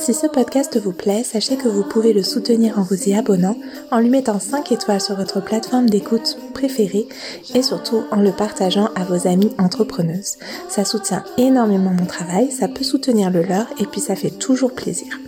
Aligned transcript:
Si 0.00 0.14
ce 0.14 0.26
podcast 0.26 0.78
vous 0.78 0.94
plaît, 0.94 1.22
sachez 1.24 1.58
que 1.58 1.68
vous 1.68 1.82
pouvez 1.82 2.14
le 2.14 2.22
soutenir 2.22 2.78
en 2.78 2.82
vous 2.82 3.10
y 3.10 3.14
abonnant, 3.14 3.58
en 3.90 3.98
lui 3.98 4.08
mettant 4.08 4.40
5 4.40 4.72
étoiles 4.72 5.02
sur 5.02 5.14
votre 5.14 5.44
plateforme 5.44 5.90
d'écoute 5.90 6.38
préférée 6.54 7.06
et 7.54 7.60
surtout 7.60 8.04
en 8.10 8.22
le 8.22 8.32
partageant 8.32 8.88
à 8.96 9.04
vos 9.04 9.28
amis 9.28 9.52
entrepreneuses. 9.58 10.38
Ça 10.70 10.86
soutient 10.86 11.22
énormément 11.36 11.90
mon 11.90 12.06
travail, 12.06 12.50
ça 12.50 12.66
peut 12.66 12.82
soutenir 12.82 13.30
le 13.30 13.42
leur 13.42 13.66
et 13.78 13.84
puis 13.84 14.00
ça 14.00 14.16
fait 14.16 14.30
toujours 14.30 14.72
plaisir. 14.72 15.20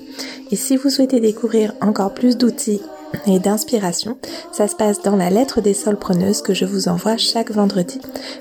Et 0.51 0.57
si 0.57 0.79
vous 0.79 0.89
souhaitez 0.89 1.21
découvrir 1.21 1.75
encore 1.83 2.15
plus 2.15 2.39
d'outils 2.39 2.81
et 3.27 3.39
d'inspiration, 3.39 4.19
ça 4.53 4.69
se 4.69 4.77
passe 4.77 5.03
dans 5.03 5.17
la 5.17 5.31
lettre 5.31 5.61
des 5.61 5.75
solpreneuses 5.75 6.43
que 6.43 6.55
je 6.55 6.65
vous 6.65 6.89
envoie 6.89 7.17
chaque 7.17 7.51
vendredi. 7.51 8.01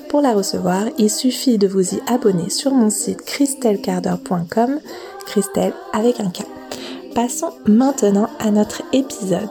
Pour 0.10 0.22
la 0.22 0.34
recevoir, 0.34 0.86
il 0.98 1.10
suffit 1.10 1.58
de 1.58 1.68
vous 1.68 1.96
y 1.96 2.02
abonner 2.08 2.50
sur 2.50 2.72
mon 2.72 2.90
site 2.90 3.24
christelcarder.com 3.24 4.80
Christelle 5.26 5.74
avec 5.94 6.20
un 6.20 6.30
K. 6.30 6.44
Passons 7.16 7.54
maintenant 7.66 8.30
à 8.40 8.52
notre 8.52 8.82
épisode. 8.94 9.50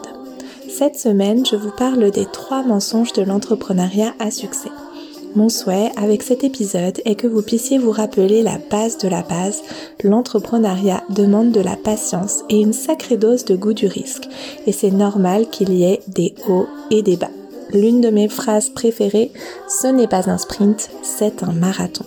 Cette 0.69 0.97
semaine, 0.97 1.45
je 1.45 1.56
vous 1.56 1.73
parle 1.73 2.11
des 2.11 2.27
trois 2.27 2.62
mensonges 2.62 3.12
de 3.12 3.23
l'entrepreneuriat 3.23 4.14
à 4.19 4.30
succès. 4.30 4.70
Mon 5.36 5.48
souhait 5.48 5.92
avec 5.97 6.25
cet 6.25 6.42
épisode 6.42 7.00
est 7.05 7.14
que 7.14 7.28
vous 7.28 7.42
puissiez 7.42 7.78
vous 7.78 7.92
rappeler 7.92 8.42
la 8.42 8.59
base 8.70 8.98
de 8.98 9.06
la 9.06 9.23
base. 9.23 9.62
L'entrepreneuriat 10.03 11.05
demande 11.09 11.53
de 11.53 11.61
la 11.61 11.77
patience 11.77 12.42
et 12.48 12.61
une 12.61 12.72
sacrée 12.72 13.17
dose 13.17 13.45
de 13.45 13.55
goût 13.55 13.72
du 13.72 13.87
risque. 13.87 14.28
Et 14.67 14.72
c'est 14.72 14.91
normal 14.91 15.48
qu'il 15.48 15.72
y 15.72 15.84
ait 15.84 16.00
des 16.09 16.34
hauts 16.48 16.67
et 16.91 17.03
des 17.03 17.17
bas. 17.17 17.31
L'une 17.72 18.00
de 18.00 18.11
mes 18.11 18.28
phrases 18.28 18.70
préférées, 18.70 19.31
ce 19.69 19.87
n'est 19.87 20.09
pas 20.09 20.28
un 20.28 20.39
sprint, 20.39 20.91
c'est 21.03 21.44
un 21.44 21.53
marathon. 21.53 22.05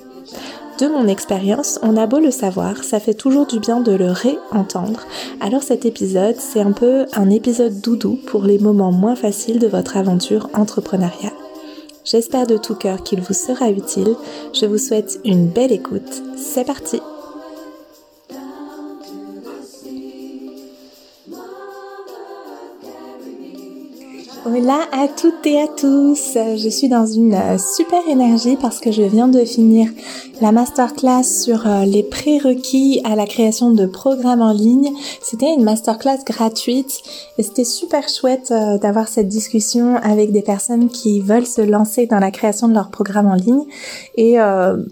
De 0.79 0.87
mon 0.87 1.07
expérience, 1.07 1.79
on 1.81 1.95
a 1.95 2.07
beau 2.07 2.19
le 2.19 2.31
savoir, 2.31 2.83
ça 2.83 2.99
fait 2.99 3.13
toujours 3.13 3.45
du 3.45 3.59
bien 3.59 3.79
de 3.79 3.93
le 3.93 4.11
réentendre. 4.11 5.07
Alors 5.39 5.63
cet 5.63 5.85
épisode, 5.85 6.35
c'est 6.39 6.61
un 6.61 6.73
peu 6.73 7.05
un 7.13 7.29
épisode 7.29 7.79
doudou 7.79 8.19
pour 8.25 8.43
les 8.43 8.59
moments 8.59 8.91
moins 8.91 9.15
faciles 9.15 9.59
de 9.59 9.67
votre 9.67 9.95
aventure 9.95 10.49
entrepreneuriale. 10.53 11.42
J'espère 12.05 12.47
de 12.47 12.57
tout 12.57 12.75
cœur 12.75 13.01
qu'il 13.03 13.21
vous 13.21 13.33
sera 13.33 13.69
utile. 13.69 14.15
Je 14.53 14.65
vous 14.65 14.77
souhaite 14.77 15.19
une 15.23 15.47
belle 15.47 15.71
écoute. 15.71 16.21
C'est 16.35 16.65
parti 16.65 16.99
Hola 24.45 24.81
à 24.91 25.07
toutes 25.07 25.45
et 25.45 25.61
à 25.61 25.67
tous, 25.67 26.33
je 26.35 26.69
suis 26.69 26.89
dans 26.89 27.05
une 27.05 27.33
euh, 27.33 27.57
super 27.57 28.05
énergie 28.09 28.57
parce 28.57 28.81
que 28.81 28.91
je 28.91 29.01
viens 29.01 29.29
de 29.29 29.45
finir 29.45 29.89
la 30.43 30.51
masterclass 30.51 31.23
sur 31.23 31.65
euh, 31.67 31.85
les 31.85 32.03
prérequis 32.03 32.99
à 33.05 33.15
la 33.15 33.25
création 33.25 33.71
de 33.71 33.85
programmes 33.85 34.41
en 34.41 34.51
ligne. 34.51 34.89
C'était 35.21 35.53
une 35.53 35.63
masterclass 35.63 36.17
gratuite 36.25 36.99
et 37.37 37.43
c'était 37.43 37.63
super 37.63 38.09
chouette 38.09 38.51
euh, 38.51 38.77
d'avoir 38.77 39.07
cette 39.07 39.29
discussion 39.29 39.95
avec 39.95 40.33
des 40.33 40.41
personnes 40.41 40.89
qui 40.89 41.21
veulent 41.21 41.45
se 41.45 41.61
lancer 41.61 42.07
dans 42.07 42.19
la 42.19 42.29
création 42.29 42.67
de 42.67 42.73
leur 42.73 42.89
programme 42.89 43.27
en 43.27 43.35
ligne. 43.35 43.63
Et 44.15 44.35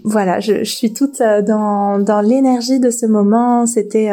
voilà, 0.04 0.40
je, 0.40 0.64
suis 0.64 0.92
toute 0.92 1.20
dans, 1.20 1.98
dans 1.98 2.20
l'énergie 2.20 2.80
de 2.80 2.90
ce 2.90 3.06
moment. 3.06 3.66
C'était 3.66 4.10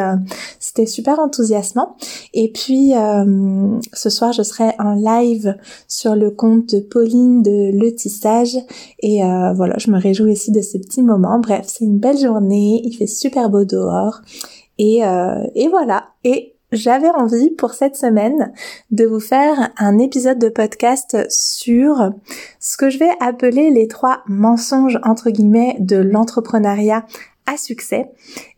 super 0.86 1.18
enthousiasmant. 1.18 1.96
Et 2.34 2.52
puis 2.52 2.92
ce 3.92 4.10
soir, 4.10 4.32
je 4.32 4.42
serai 4.42 4.72
en 4.78 4.92
live 4.94 5.56
sur 5.88 6.14
le 6.14 6.30
compte 6.30 6.74
de 6.74 6.80
Pauline 6.80 7.42
de 7.42 7.70
Le 7.72 7.94
Tissage. 7.94 8.56
Et 9.00 9.24
euh, 9.24 9.52
voilà, 9.52 9.76
je 9.78 9.90
me 9.90 9.98
réjouis 9.98 10.32
aussi 10.32 10.52
de 10.52 10.60
ce 10.60 10.78
petit 10.78 11.02
moment. 11.02 11.29
Bref, 11.38 11.66
c'est 11.68 11.84
une 11.84 11.98
belle 11.98 12.18
journée, 12.18 12.80
il 12.84 12.94
fait 12.96 13.06
super 13.06 13.50
beau 13.50 13.64
dehors. 13.64 14.20
Et, 14.78 15.04
euh, 15.04 15.46
et 15.54 15.68
voilà. 15.68 16.08
Et 16.24 16.56
j'avais 16.72 17.10
envie 17.10 17.50
pour 17.50 17.74
cette 17.74 17.96
semaine 17.96 18.52
de 18.90 19.04
vous 19.04 19.20
faire 19.20 19.70
un 19.76 19.98
épisode 19.98 20.38
de 20.38 20.48
podcast 20.48 21.16
sur 21.28 22.10
ce 22.60 22.76
que 22.76 22.90
je 22.90 22.98
vais 22.98 23.10
appeler 23.20 23.70
les 23.70 23.88
trois 23.88 24.22
mensonges 24.26 24.98
entre 25.02 25.30
guillemets 25.30 25.76
de 25.80 25.96
l'entrepreneuriat 25.96 27.04
à 27.46 27.56
succès. 27.56 28.12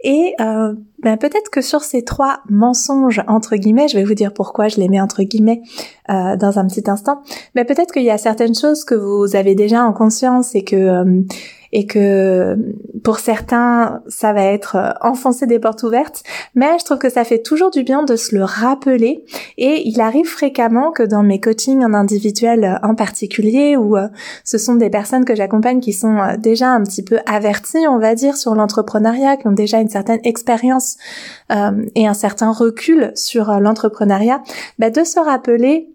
Et 0.04 0.34
euh, 0.40 0.74
ben 0.98 1.16
peut-être 1.16 1.50
que 1.50 1.62
sur 1.62 1.80
ces 1.82 2.04
trois 2.04 2.40
mensonges 2.50 3.22
entre 3.28 3.56
guillemets, 3.56 3.88
je 3.88 3.96
vais 3.96 4.04
vous 4.04 4.14
dire 4.14 4.34
pourquoi 4.34 4.68
je 4.68 4.78
les 4.78 4.88
mets 4.88 5.00
entre 5.00 5.22
guillemets 5.22 5.62
euh, 6.10 6.36
dans 6.36 6.58
un 6.58 6.66
petit 6.66 6.90
instant, 6.90 7.22
mais 7.54 7.64
peut-être 7.64 7.92
qu'il 7.92 8.02
y 8.02 8.10
a 8.10 8.18
certaines 8.18 8.54
choses 8.54 8.84
que 8.84 8.94
vous 8.94 9.34
avez 9.34 9.54
déjà 9.54 9.84
en 9.84 9.92
conscience 9.94 10.54
et 10.54 10.64
que 10.64 11.24
et 11.72 11.86
que 11.86 12.56
pour 13.02 13.18
certains, 13.18 14.02
ça 14.06 14.32
va 14.32 14.44
être 14.44 14.76
euh, 14.76 14.90
enfoncer 15.00 15.46
des 15.46 15.58
portes 15.58 15.82
ouvertes, 15.82 16.22
mais 16.54 16.78
je 16.78 16.84
trouve 16.84 16.98
que 16.98 17.10
ça 17.10 17.24
fait 17.24 17.42
toujours 17.42 17.70
du 17.70 17.82
bien 17.82 18.04
de 18.04 18.14
se 18.14 18.34
le 18.34 18.44
rappeler. 18.44 19.24
Et 19.58 19.88
il 19.88 20.00
arrive 20.00 20.26
fréquemment 20.26 20.92
que 20.92 21.02
dans 21.02 21.22
mes 21.22 21.40
coachings 21.40 21.82
en 21.82 21.94
individuel 21.94 22.64
euh, 22.64 22.86
en 22.86 22.94
particulier, 22.94 23.76
où 23.76 23.96
euh, 23.96 24.08
ce 24.44 24.58
sont 24.58 24.74
des 24.74 24.90
personnes 24.90 25.24
que 25.24 25.34
j'accompagne 25.34 25.80
qui 25.80 25.92
sont 25.92 26.18
déjà 26.38 26.68
un 26.68 26.82
petit 26.82 27.02
peu 27.02 27.18
averties, 27.26 27.86
on 27.88 27.98
va 27.98 28.14
dire, 28.14 28.36
sur 28.36 28.54
l'entrepreneuriat, 28.54 29.36
qui 29.36 29.48
ont 29.48 29.52
déjà 29.52 29.80
une 29.80 29.88
certaine 29.88 30.20
expérience 30.24 30.96
et 31.94 32.06
un 32.06 32.14
certain 32.14 32.50
recul 32.50 33.12
sur 33.14 33.60
l'entrepreneuriat, 33.60 34.42
bah, 34.78 34.90
de 34.90 35.04
se 35.04 35.20
rappeler 35.20 35.92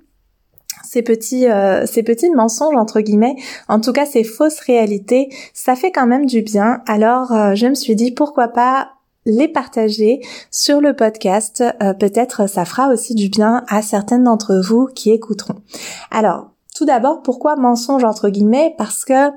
ces 0.88 1.02
petits 1.02 1.48
euh, 1.48 1.86
ces 1.86 2.04
petits 2.04 2.30
mensonges 2.30 2.76
entre 2.76 3.02
guillemets, 3.02 3.36
en 3.68 3.80
tout 3.80 3.94
cas 3.94 4.06
ces 4.06 4.24
fausses 4.24 4.60
réalités, 4.60 5.30
ça 5.54 5.76
fait 5.76 5.92
quand 5.92 6.08
même 6.08 6.26
du 6.26 6.42
bien. 6.42 6.82
Alors 6.88 7.32
euh, 7.32 7.56
je 7.56 7.68
me 7.68 7.76
suis 7.76 7.96
dit 7.96 8.12
pourquoi 8.12 8.50
pas 8.50 8.90
les 9.26 9.48
partager 9.48 10.22
sur 10.52 10.80
le 10.80 10.96
podcast. 10.96 11.64
Euh, 11.82 11.94
peut-être 11.94 12.50
ça 12.50 12.66
fera 12.66 12.90
aussi 12.90 13.14
du 13.14 13.30
bien 13.30 13.64
à 13.68 13.82
certaines 13.82 14.24
d'entre 14.24 14.62
vous 14.64 14.88
qui 14.88 15.12
écouteront. 15.12 15.56
Alors 16.12 16.52
tout 16.76 16.86
d'abord, 16.86 17.22
pourquoi 17.24 17.56
mensonge 17.56 18.04
entre 18.04 18.30
guillemets? 18.30 18.76
Parce 18.78 19.04
que 19.04 19.32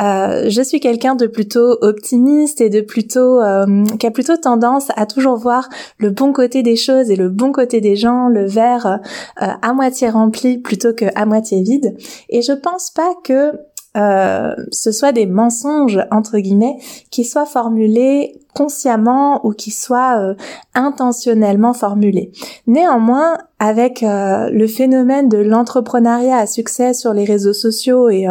euh, 0.00 0.48
je 0.48 0.62
suis 0.62 0.80
quelqu'un 0.80 1.14
de 1.14 1.26
plutôt 1.26 1.78
optimiste 1.82 2.60
et 2.60 2.70
de 2.70 2.80
plutôt 2.80 3.40
euh, 3.40 3.84
qui 3.98 4.06
a 4.06 4.10
plutôt 4.10 4.36
tendance 4.36 4.88
à 4.96 5.06
toujours 5.06 5.36
voir 5.36 5.68
le 5.98 6.10
bon 6.10 6.32
côté 6.32 6.62
des 6.62 6.76
choses 6.76 7.10
et 7.10 7.16
le 7.16 7.28
bon 7.28 7.52
côté 7.52 7.80
des 7.80 7.96
gens, 7.96 8.28
le 8.28 8.46
verre 8.46 9.00
euh, 9.42 9.46
à 9.60 9.72
moitié 9.72 10.08
rempli 10.08 10.58
plutôt 10.58 10.94
que 10.94 11.06
à 11.14 11.26
moitié 11.26 11.62
vide. 11.62 11.96
Et 12.28 12.42
je 12.42 12.52
pense 12.52 12.90
pas 12.90 13.14
que 13.24 13.52
euh, 13.96 14.54
ce 14.70 14.90
soit 14.90 15.12
des 15.12 15.26
mensonges 15.26 16.00
entre 16.10 16.38
guillemets 16.38 16.78
qui 17.10 17.24
soient 17.24 17.46
formulés 17.46 18.40
consciemment 18.54 19.44
ou 19.44 19.52
qui 19.52 19.70
soient 19.70 20.18
euh, 20.18 20.34
intentionnellement 20.74 21.74
formulés. 21.74 22.32
Néanmoins, 22.66 23.38
avec 23.58 24.02
euh, 24.02 24.50
le 24.50 24.66
phénomène 24.66 25.28
de 25.28 25.38
l'entrepreneuriat 25.38 26.38
à 26.38 26.46
succès 26.46 26.94
sur 26.94 27.12
les 27.12 27.24
réseaux 27.24 27.52
sociaux 27.52 28.08
et, 28.08 28.26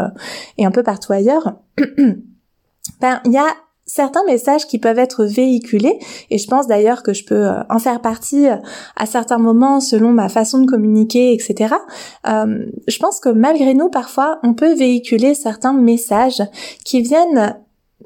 et 0.57 0.65
un 0.65 0.71
peu 0.71 0.83
partout 0.83 1.13
ailleurs, 1.13 1.55
ben 3.01 3.21
il 3.25 3.31
y 3.31 3.37
a 3.37 3.47
certains 3.93 4.23
messages 4.23 4.67
qui 4.67 4.79
peuvent 4.79 4.99
être 4.99 5.25
véhiculés 5.25 5.99
et 6.29 6.37
je 6.37 6.47
pense 6.47 6.65
d'ailleurs 6.65 7.03
que 7.03 7.13
je 7.13 7.25
peux 7.25 7.47
euh, 7.47 7.61
en 7.69 7.77
faire 7.77 7.99
partie 7.99 8.47
euh, 8.47 8.55
à 8.95 9.05
certains 9.05 9.37
moments 9.37 9.81
selon 9.81 10.13
ma 10.13 10.29
façon 10.29 10.59
de 10.59 10.65
communiquer, 10.65 11.33
etc. 11.33 11.75
Euh, 12.25 12.65
je 12.87 12.99
pense 12.99 13.19
que 13.19 13.27
malgré 13.27 13.73
nous, 13.73 13.89
parfois, 13.89 14.39
on 14.43 14.53
peut 14.53 14.73
véhiculer 14.73 15.33
certains 15.33 15.73
messages 15.73 16.41
qui 16.85 17.01
viennent 17.01 17.57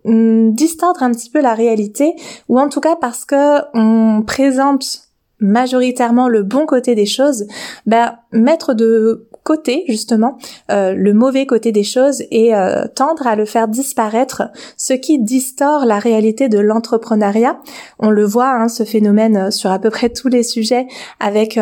hum, 0.06 0.54
distordre 0.54 1.04
un 1.04 1.12
petit 1.12 1.30
peu 1.30 1.40
la 1.40 1.54
réalité 1.54 2.16
ou 2.50 2.60
en 2.60 2.68
tout 2.68 2.82
cas 2.82 2.96
parce 2.96 3.24
que 3.24 3.60
on 3.76 4.24
présente 4.24 5.04
majoritairement 5.40 6.30
le 6.30 6.42
bon 6.42 6.66
côté 6.66 6.96
des 6.96 7.06
choses, 7.06 7.46
ben 7.86 8.18
mettre 8.32 8.74
de 8.74 9.28
côté 9.46 9.86
justement 9.88 10.40
euh, 10.72 10.94
le 10.94 11.14
mauvais 11.14 11.46
côté 11.46 11.72
des 11.72 11.84
choses 11.84 12.24
et 12.32 12.56
euh, 12.56 12.88
tendre 12.88 13.28
à 13.28 13.36
le 13.36 13.46
faire 13.46 13.68
disparaître, 13.68 14.42
ce 14.76 14.94
qui 14.94 15.20
distord 15.20 15.86
la 15.86 16.00
réalité 16.00 16.50
de 16.50 16.58
l'entrepreneuriat. 16.58 17.60
On 18.00 18.10
le 18.10 18.26
voit, 18.26 18.50
hein, 18.50 18.68
ce 18.68 18.84
phénomène 18.84 19.38
euh, 19.38 19.52
sur 19.52 19.72
à 19.72 19.78
peu 19.78 19.92
près 19.92 20.10
tous 20.10 20.30
les 20.30 20.42
sujets 20.42 20.88
avec 21.20 21.60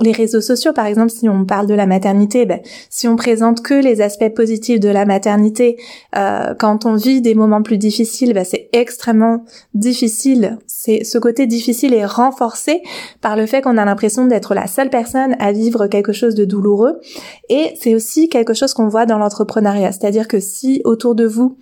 les 0.00 0.12
réseaux 0.12 0.40
sociaux. 0.40 0.72
Par 0.72 0.86
exemple, 0.86 1.10
si 1.10 1.28
on 1.28 1.44
parle 1.44 1.68
de 1.68 1.74
la 1.74 1.86
maternité, 1.86 2.46
ben, 2.46 2.58
si 2.88 3.06
on 3.06 3.14
présente 3.14 3.62
que 3.62 3.74
les 3.74 4.00
aspects 4.00 4.34
positifs 4.34 4.80
de 4.80 4.88
la 4.88 5.04
maternité, 5.04 5.76
quand 6.12 6.84
on 6.84 6.96
vit 6.96 7.20
des 7.20 7.34
moments 7.34 7.62
plus 7.62 7.78
difficiles, 7.78 8.34
ben, 8.34 8.44
c'est 8.44 8.68
extrêmement 8.72 9.44
difficile. 9.74 10.58
C'est 10.66 11.04
ce 11.04 11.18
côté 11.18 11.46
difficile 11.46 11.94
est 11.94 12.04
renforcé 12.04 12.82
par 13.20 13.36
le 13.36 13.46
fait 13.46 13.60
qu'on 13.60 13.76
a 13.76 13.84
l'impression 13.84 14.26
d'être 14.26 14.54
la 14.54 14.66
seule 14.66 14.90
personne 14.90 15.36
à 15.38 15.52
vivre 15.52 15.86
quelque 15.86 16.12
chose 16.12 16.34
de 16.34 16.44
douloureux. 16.44 17.00
Et 17.48 17.74
c'est 17.80 17.94
aussi 17.94 18.28
quelque 18.28 18.54
chose 18.54 18.74
qu'on 18.74 18.88
voit 18.88 19.06
dans 19.06 19.18
l'entrepreneuriat, 19.18 19.92
c'est-à-dire 19.92 20.28
que 20.28 20.40
si 20.40 20.80
autour 20.84 21.14
de 21.14 21.26
vous, 21.26 21.56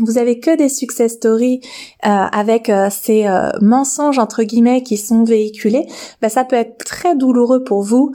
vous 0.00 0.18
avez 0.18 0.38
que 0.38 0.56
des 0.56 0.68
success 0.68 1.14
stories 1.14 1.60
euh, 2.06 2.08
avec 2.08 2.68
euh, 2.68 2.88
ces 2.90 3.26
euh, 3.26 3.50
mensonges 3.60 4.18
entre 4.18 4.42
guillemets 4.42 4.82
qui 4.82 4.96
sont 4.96 5.24
véhiculés, 5.24 5.86
ben, 6.20 6.28
ça 6.28 6.44
peut 6.44 6.56
être 6.56 6.84
très 6.84 7.16
douloureux 7.16 7.64
pour 7.64 7.82
vous 7.82 8.12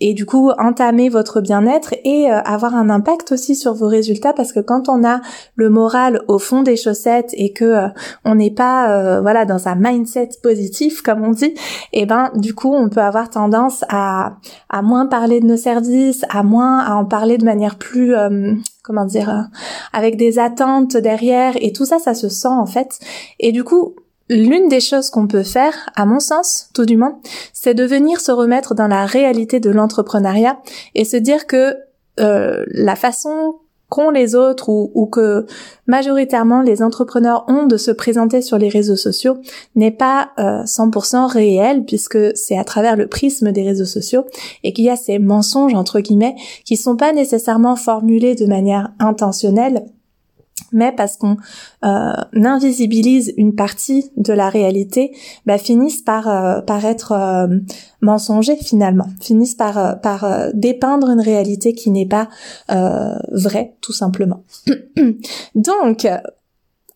et 0.00 0.14
du 0.14 0.24
coup 0.24 0.50
entamer 0.58 1.10
votre 1.10 1.42
bien-être 1.42 1.94
et 2.04 2.30
avoir 2.30 2.74
un 2.74 2.88
impact 2.88 3.32
aussi 3.32 3.54
sur 3.54 3.74
vos 3.74 3.86
résultats 3.86 4.32
parce 4.32 4.50
que 4.50 4.60
quand 4.60 4.88
on 4.88 5.04
a 5.04 5.20
le 5.56 5.68
moral 5.68 6.22
au 6.26 6.38
fond 6.38 6.62
des 6.62 6.76
chaussettes 6.76 7.28
et 7.34 7.52
que 7.52 7.82
on 8.24 8.36
n'est 8.36 8.50
pas 8.50 9.20
voilà 9.20 9.44
dans 9.44 9.68
un 9.68 9.74
mindset 9.74 10.30
positif 10.42 11.02
comme 11.02 11.22
on 11.22 11.32
dit, 11.32 11.52
et 11.92 12.02
eh 12.02 12.06
ben 12.06 12.30
du 12.34 12.54
coup 12.54 12.72
on 12.72 12.88
peut 12.88 13.02
avoir 13.02 13.28
tendance 13.28 13.84
à 13.90 14.36
à 14.70 14.80
moins 14.80 15.04
parler 15.04 15.40
de 15.40 15.46
nos 15.46 15.58
services, 15.58 16.24
à 16.30 16.42
moins 16.42 16.78
à 16.78 16.94
en 16.94 17.04
parler 17.04 17.36
de 17.36 17.44
manière 17.44 17.76
plus 17.76 18.14
comment 18.90 19.04
dire, 19.04 19.30
euh, 19.30 19.42
avec 19.92 20.16
des 20.16 20.40
attentes 20.40 20.96
derrière 20.96 21.52
et 21.60 21.72
tout 21.72 21.84
ça, 21.84 22.00
ça 22.00 22.12
se 22.12 22.28
sent 22.28 22.48
en 22.48 22.66
fait. 22.66 22.98
Et 23.38 23.52
du 23.52 23.62
coup, 23.62 23.94
l'une 24.28 24.66
des 24.68 24.80
choses 24.80 25.10
qu'on 25.10 25.28
peut 25.28 25.44
faire, 25.44 25.90
à 25.94 26.06
mon 26.06 26.18
sens, 26.18 26.70
tout 26.74 26.86
du 26.86 26.96
moins, 26.96 27.20
c'est 27.52 27.74
de 27.74 27.84
venir 27.84 28.20
se 28.20 28.32
remettre 28.32 28.74
dans 28.74 28.88
la 28.88 29.06
réalité 29.06 29.60
de 29.60 29.70
l'entrepreneuriat 29.70 30.58
et 30.96 31.04
se 31.04 31.16
dire 31.16 31.46
que 31.46 31.76
euh, 32.18 32.64
la 32.66 32.96
façon 32.96 33.60
qu'ont 33.90 34.10
les 34.10 34.34
autres 34.34 34.70
ou, 34.70 35.06
que 35.06 35.44
majoritairement 35.86 36.62
les 36.62 36.82
entrepreneurs 36.82 37.44
ont 37.48 37.66
de 37.66 37.76
se 37.76 37.90
présenter 37.90 38.40
sur 38.40 38.56
les 38.56 38.68
réseaux 38.68 38.96
sociaux 38.96 39.36
n'est 39.74 39.90
pas 39.90 40.30
100% 40.38 41.16
euh, 41.16 41.26
réel 41.26 41.84
puisque 41.84 42.18
c'est 42.36 42.56
à 42.56 42.64
travers 42.64 42.96
le 42.96 43.08
prisme 43.08 43.52
des 43.52 43.62
réseaux 43.62 43.84
sociaux 43.84 44.24
et 44.62 44.72
qu'il 44.72 44.84
y 44.84 44.90
a 44.90 44.96
ces 44.96 45.18
mensonges 45.18 45.74
entre 45.74 46.00
guillemets 46.00 46.36
qui 46.64 46.76
sont 46.76 46.96
pas 46.96 47.12
nécessairement 47.12 47.76
formulés 47.76 48.36
de 48.36 48.46
manière 48.46 48.92
intentionnelle 49.00 49.84
mais 50.72 50.92
parce 50.92 51.16
qu'on 51.16 51.36
euh, 51.84 52.12
invisibilise 52.34 53.32
une 53.36 53.54
partie 53.54 54.10
de 54.16 54.32
la 54.32 54.48
réalité, 54.48 55.12
bah, 55.46 55.58
finissent 55.58 56.02
par 56.02 56.28
euh, 56.28 56.60
par 56.60 56.84
être 56.84 57.12
euh, 57.12 57.58
mensongers 58.00 58.56
finalement, 58.56 59.06
finissent 59.20 59.54
par 59.54 59.78
euh, 59.78 59.94
par 59.94 60.50
dépeindre 60.54 61.10
une 61.10 61.20
réalité 61.20 61.74
qui 61.74 61.90
n'est 61.90 62.06
pas 62.06 62.28
vraie 62.68 63.76
tout 63.80 63.92
simplement. 63.92 64.44
Donc 65.54 66.06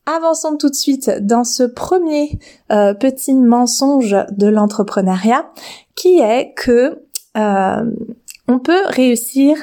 Avançons 0.07 0.59
tout 0.59 0.69
de 0.69 0.75
suite 0.75 1.11
dans 1.23 1.45
ce 1.45 1.63
premier 1.63 2.39
petit 2.69 3.35
mensonge 3.35 4.15
de 4.33 4.47
l'entrepreneuriat 4.49 5.51
qui 5.95 6.19
est 6.19 6.53
que 6.55 7.03
on 7.35 8.59
peut 8.59 8.83
réussir 8.89 9.57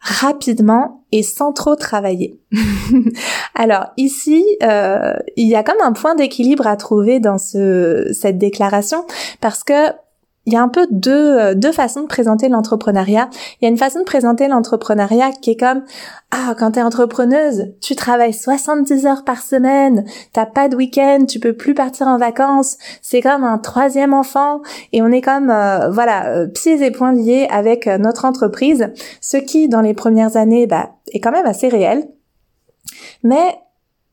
rapidement 0.00 0.97
et 1.12 1.22
sans 1.22 1.52
trop 1.52 1.76
travailler. 1.76 2.38
Alors 3.54 3.86
ici, 3.96 4.44
euh, 4.62 5.14
il 5.36 5.48
y 5.48 5.54
a 5.54 5.62
comme 5.62 5.80
un 5.82 5.92
point 5.92 6.14
d'équilibre 6.14 6.66
à 6.66 6.76
trouver 6.76 7.20
dans 7.20 7.38
ce, 7.38 8.10
cette 8.12 8.38
déclaration 8.38 9.06
parce 9.40 9.64
que 9.64 9.92
il 10.48 10.54
y 10.54 10.56
a 10.56 10.62
un 10.62 10.68
peu 10.68 10.86
deux, 10.90 11.38
euh, 11.38 11.54
deux 11.54 11.72
façons 11.72 12.00
de 12.00 12.06
présenter 12.06 12.48
l'entrepreneuriat. 12.48 13.28
Il 13.60 13.66
y 13.66 13.68
a 13.68 13.70
une 13.70 13.76
façon 13.76 13.98
de 13.98 14.04
présenter 14.04 14.48
l'entrepreneuriat 14.48 15.30
qui 15.30 15.50
est 15.50 15.56
comme 15.56 15.82
ah 16.30 16.54
quand 16.58 16.70
t'es 16.70 16.80
entrepreneuse, 16.80 17.74
tu 17.82 17.94
travailles 17.94 18.32
70 18.32 19.04
heures 19.04 19.24
par 19.24 19.42
semaine, 19.42 20.06
t'as 20.32 20.46
pas 20.46 20.70
de 20.70 20.76
week-end, 20.76 21.26
tu 21.28 21.38
peux 21.38 21.52
plus 21.52 21.74
partir 21.74 22.06
en 22.06 22.16
vacances, 22.16 22.78
c'est 23.02 23.20
comme 23.20 23.44
un 23.44 23.58
troisième 23.58 24.14
enfant 24.14 24.62
et 24.94 25.02
on 25.02 25.08
est 25.08 25.20
comme 25.20 25.50
euh, 25.50 25.90
voilà 25.90 26.28
euh, 26.28 26.46
pieds 26.46 26.82
et 26.82 26.90
poings 26.90 27.12
liés 27.12 27.46
avec 27.50 27.86
notre 27.86 28.24
entreprise, 28.24 28.90
ce 29.20 29.36
qui 29.36 29.68
dans 29.68 29.82
les 29.82 29.92
premières 29.92 30.38
années 30.38 30.66
bah, 30.66 30.92
est 31.12 31.20
quand 31.20 31.32
même 31.32 31.46
assez 31.46 31.68
réel. 31.68 32.08
Mais 33.22 33.58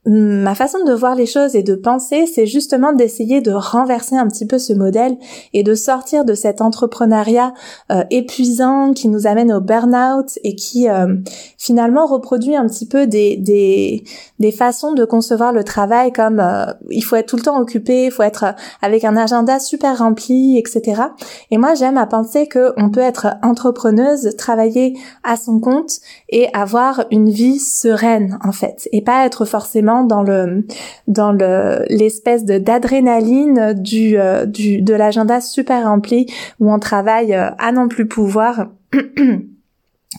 ma 0.06 0.54
façon 0.54 0.84
de 0.84 0.94
voir 0.94 1.16
les 1.16 1.26
choses 1.26 1.56
et 1.56 1.64
de 1.64 1.74
penser, 1.74 2.28
c'est 2.28 2.46
justement 2.46 2.94
d'essayer 2.94 3.42
de 3.42 3.52
renverser 3.52 4.16
un 4.16 4.28
petit 4.28 4.46
peu 4.46 4.60
ce 4.60 4.72
modèle 4.74 5.18
et 5.54 5.64
de 5.64 5.74
sortir 5.74 6.26
de 6.26 6.36
cet 6.36 6.62
entrepreneuriat 6.62 7.54
euh, 7.92 8.04
épuisant 8.12 8.94
qui 8.94 9.08
nous 9.08 9.26
amène 9.26 9.52
au 9.52 9.62
burn-out 9.62 10.38
et 10.44 10.56
qui 10.56 10.88
euh, 10.90 11.16
finalement 11.58 12.06
reproduit 12.06 12.56
un 12.56 12.68
petit 12.68 12.88
peu 12.88 13.08
des, 13.08 13.36
des, 13.38 14.04
des 14.40 14.52
façons 14.52 14.94
de 14.94 15.06
concevoir 15.06 15.54
le 15.54 15.64
travail 15.64 16.14
comme 16.14 16.40
euh, 16.40 16.66
il 16.92 17.04
faut 17.04 17.16
être 17.16 17.28
tout 17.28 17.38
le 17.38 17.42
temps 17.42 17.60
occupé, 17.60 18.06
il 18.06 18.12
faut 18.12 18.24
être 18.24 18.46
avec 18.84 19.04
un 19.06 19.18
agenda 19.18 19.60
super 19.60 19.98
rempli, 19.98 20.60
etc. 20.60 21.02
Et 21.50 21.58
moi, 21.58 21.74
j'aime 21.74 21.98
à 21.98 22.06
penser 22.06 22.46
que 22.48 22.74
on 22.78 22.92
peut 22.92 23.00
être 23.00 23.28
entrepreneuse, 23.42 24.36
travailler 24.38 24.98
à 25.24 25.36
son 25.36 25.60
compte 25.60 25.94
et 26.30 26.48
avoir 26.54 27.06
une 27.10 27.32
vie 27.32 27.60
sereine 27.60 28.38
en 28.44 28.52
fait, 28.52 28.88
et 28.92 29.02
pas 29.02 29.26
être 29.26 29.46
forcément 29.46 29.95
dans 30.04 30.24
le 30.24 30.66
dans 31.08 31.32
le 31.32 31.86
l'espèce 31.90 32.46
de 32.46 32.58
d'adrénaline 32.58 33.74
du, 33.74 34.18
euh, 34.18 34.46
du 34.46 34.82
de 34.82 34.94
l'agenda 34.94 35.42
super 35.42 35.86
rempli 35.86 36.28
où 36.60 36.72
on 36.72 36.80
travaille 36.80 37.34
euh, 37.34 37.50
à 37.58 37.72
non 37.72 37.88
plus 37.88 38.08
pouvoir. 38.08 38.68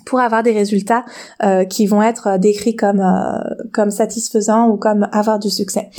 pour 0.05 0.21
avoir 0.21 0.43
des 0.43 0.53
résultats 0.53 1.05
euh, 1.43 1.65
qui 1.65 1.87
vont 1.87 2.03
être 2.03 2.39
décrits 2.39 2.77
comme 2.77 3.03
comme 3.73 3.91
satisfaisants 3.91 4.69
ou 4.69 4.77
comme 4.77 5.09
avoir 5.11 5.39
du 5.39 5.49
succès. 5.49 5.91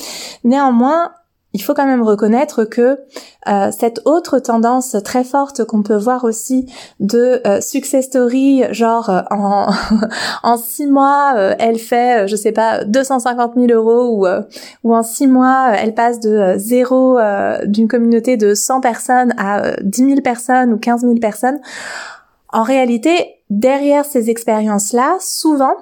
Néanmoins, 0.43 1.11
il 1.57 1.63
faut 1.63 1.73
quand 1.73 1.87
même 1.87 2.03
reconnaître 2.03 2.65
que 2.65 2.99
euh, 3.47 3.71
cette 3.75 4.01
autre 4.05 4.37
tendance 4.37 4.95
très 5.03 5.23
forte 5.23 5.65
qu'on 5.65 5.81
peut 5.81 5.97
voir 5.97 6.23
aussi 6.23 6.71
de 6.99 7.41
euh, 7.47 7.61
success 7.61 8.05
story, 8.05 8.61
genre 8.69 9.09
euh, 9.09 9.21
en 9.31 9.65
en 10.43 10.57
six 10.57 10.85
mois 10.85 11.33
elle 11.57 11.79
fait 11.79 12.27
je 12.27 12.35
sais 12.35 12.51
pas 12.51 12.83
250 12.83 13.53
000 13.55 13.71
euros 13.71 14.15
ou 14.15 14.27
ou 14.83 14.95
en 14.95 15.01
six 15.01 15.25
mois 15.25 15.71
elle 15.75 15.95
passe 15.95 16.19
de 16.19 16.53
zéro 16.57 17.17
d'une 17.65 17.87
communauté 17.87 18.37
de 18.37 18.53
100 18.53 18.79
personnes 18.79 19.33
à 19.39 19.77
10 19.81 20.09
000 20.09 20.21
personnes 20.21 20.73
ou 20.73 20.77
15 20.77 21.01
000 21.01 21.15
personnes. 21.15 21.59
En 22.53 22.61
réalité, 22.61 23.33
derrière 23.49 24.05
ces 24.05 24.29
expériences 24.29 24.93
là, 24.93 25.17
souvent, 25.19 25.73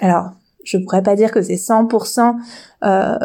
alors 0.00 0.32
je 0.64 0.78
pourrais 0.78 1.02
pas 1.02 1.14
dire 1.14 1.30
que 1.30 1.42
c'est 1.42 1.54
100% 1.54 2.36
euh, 2.84 3.16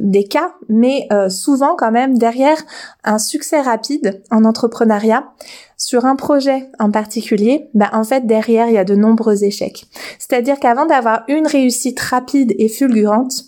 des 0.00 0.24
cas, 0.24 0.54
mais 0.68 1.06
euh, 1.12 1.28
souvent 1.28 1.74
quand 1.76 1.90
même 1.90 2.18
derrière 2.18 2.58
un 3.04 3.18
succès 3.18 3.60
rapide 3.60 4.22
en 4.30 4.44
entrepreneuriat 4.44 5.32
sur 5.76 6.04
un 6.04 6.16
projet 6.16 6.70
en 6.78 6.90
particulier, 6.90 7.68
bah 7.74 7.90
en 7.92 8.04
fait 8.04 8.26
derrière 8.26 8.68
il 8.68 8.74
y 8.74 8.78
a 8.78 8.84
de 8.84 8.94
nombreux 8.94 9.44
échecs. 9.44 9.86
C'est-à-dire 10.18 10.58
qu'avant 10.60 10.86
d'avoir 10.86 11.24
une 11.28 11.46
réussite 11.46 12.00
rapide 12.00 12.54
et 12.58 12.68
fulgurante, 12.68 13.44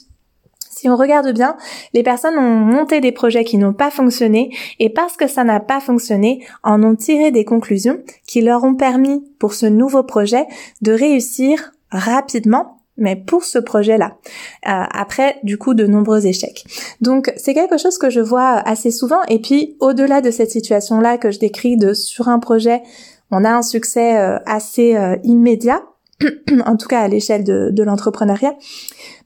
si 0.76 0.90
on 0.90 0.96
regarde 0.96 1.32
bien, 1.32 1.56
les 1.94 2.02
personnes 2.02 2.38
ont 2.38 2.58
monté 2.58 3.00
des 3.00 3.12
projets 3.12 3.44
qui 3.44 3.56
n'ont 3.56 3.72
pas 3.72 3.90
fonctionné 3.90 4.54
et 4.78 4.90
parce 4.90 5.16
que 5.16 5.26
ça 5.26 5.42
n'a 5.42 5.58
pas 5.58 5.80
fonctionné, 5.80 6.44
en 6.62 6.82
ont 6.82 6.94
tiré 6.94 7.30
des 7.30 7.46
conclusions 7.46 7.98
qui 8.26 8.42
leur 8.42 8.62
ont 8.62 8.74
permis 8.74 9.24
pour 9.38 9.54
ce 9.54 9.64
nouveau 9.64 10.02
projet 10.02 10.44
de 10.82 10.92
réussir 10.92 11.72
rapidement 11.90 12.75
mais 12.96 13.16
pour 13.16 13.44
ce 13.44 13.58
projet-là, 13.58 14.16
euh, 14.66 14.84
après 14.90 15.36
du 15.42 15.58
coup 15.58 15.74
de 15.74 15.86
nombreux 15.86 16.26
échecs. 16.26 16.64
Donc 17.00 17.32
c'est 17.36 17.54
quelque 17.54 17.78
chose 17.78 17.98
que 17.98 18.10
je 18.10 18.20
vois 18.20 18.58
assez 18.66 18.90
souvent. 18.90 19.22
Et 19.28 19.40
puis 19.40 19.76
au-delà 19.80 20.20
de 20.20 20.30
cette 20.30 20.50
situation-là 20.50 21.18
que 21.18 21.30
je 21.30 21.38
décris 21.38 21.76
de 21.76 21.94
sur 21.94 22.28
un 22.28 22.38
projet, 22.38 22.82
on 23.30 23.44
a 23.44 23.50
un 23.50 23.62
succès 23.62 24.18
euh, 24.18 24.38
assez 24.46 24.96
euh, 24.96 25.16
immédiat, 25.24 25.82
en 26.66 26.76
tout 26.76 26.88
cas 26.88 27.00
à 27.00 27.08
l'échelle 27.08 27.44
de, 27.44 27.70
de 27.70 27.82
l'entrepreneuriat. 27.82 28.54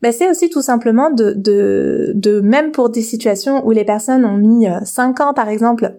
Ben, 0.03 0.13
c'est 0.13 0.29
aussi 0.29 0.49
tout 0.49 0.63
simplement 0.63 1.11
de, 1.11 1.35
de, 1.37 2.13
de 2.15 2.41
même 2.41 2.73
pour 2.73 2.91
des 2.91 3.03
situations 3.03 3.65
où 3.67 3.71
les 3.71 3.85
personnes 3.85 4.25
ont 4.25 4.39
mis 4.39 4.67
5 4.85 5.21
ans 5.21 5.35
par 5.35 5.49
exemple 5.49 5.95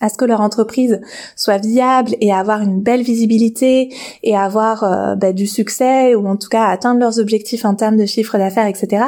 à 0.00 0.08
ce 0.08 0.16
que 0.16 0.24
leur 0.24 0.40
entreprise 0.40 1.00
soit 1.36 1.58
viable 1.58 2.14
et 2.20 2.32
avoir 2.32 2.60
une 2.62 2.80
belle 2.80 3.02
visibilité 3.02 3.94
et 4.22 4.36
avoir 4.36 4.84
euh, 4.84 5.14
bah, 5.14 5.32
du 5.32 5.46
succès 5.46 6.14
ou 6.14 6.26
en 6.28 6.36
tout 6.36 6.48
cas 6.48 6.66
atteindre 6.66 7.00
leurs 7.00 7.18
objectifs 7.18 7.64
en 7.64 7.74
termes 7.74 7.96
de 7.96 8.06
chiffre 8.06 8.38
d'affaires, 8.38 8.66
etc. 8.66 9.06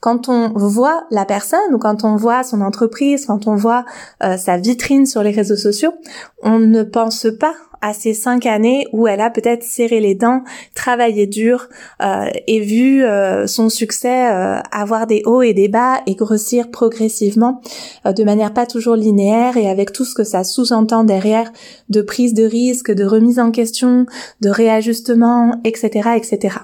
Quand 0.00 0.28
on 0.28 0.52
voit 0.54 1.04
la 1.10 1.24
personne 1.24 1.74
ou 1.74 1.78
quand 1.78 2.04
on 2.04 2.16
voit 2.16 2.42
son 2.42 2.60
entreprise, 2.60 3.26
quand 3.26 3.46
on 3.46 3.54
voit 3.54 3.84
euh, 4.22 4.36
sa 4.36 4.56
vitrine 4.56 5.06
sur 5.06 5.22
les 5.22 5.30
réseaux 5.30 5.56
sociaux, 5.56 5.92
on 6.42 6.58
ne 6.58 6.82
pense 6.82 7.26
pas 7.38 7.54
à 7.80 7.92
ces 7.92 8.14
cinq 8.14 8.46
années 8.46 8.86
où 8.92 9.06
elle 9.06 9.20
a 9.20 9.30
peut-être 9.30 9.62
serré 9.62 10.00
les 10.00 10.14
dents, 10.14 10.42
travaillé 10.74 11.26
dur 11.26 11.68
euh, 12.02 12.26
et 12.46 12.60
vu 12.60 13.04
euh, 13.04 13.46
son 13.46 13.68
succès 13.68 14.30
euh, 14.30 14.60
avoir 14.70 15.06
des 15.06 15.22
hauts 15.24 15.42
et 15.42 15.54
des 15.54 15.68
bas 15.68 16.00
et 16.06 16.14
grossir 16.14 16.70
progressivement 16.70 17.60
de 18.04 18.24
manière 18.24 18.52
pas 18.52 18.66
toujours 18.66 18.96
linéaire 18.96 19.56
et 19.56 19.68
avec 19.68 19.92
tout 19.92 20.04
ce 20.04 20.14
que 20.14 20.24
ça 20.24 20.44
sous-entend 20.44 21.04
derrière 21.04 21.50
de 21.88 22.02
prise 22.02 22.34
de 22.34 22.44
risque, 22.44 22.90
de 22.90 23.04
remise 23.04 23.38
en 23.38 23.50
question, 23.50 24.06
de 24.40 24.50
réajustement, 24.50 25.60
etc., 25.64 26.10
etc. 26.16 26.58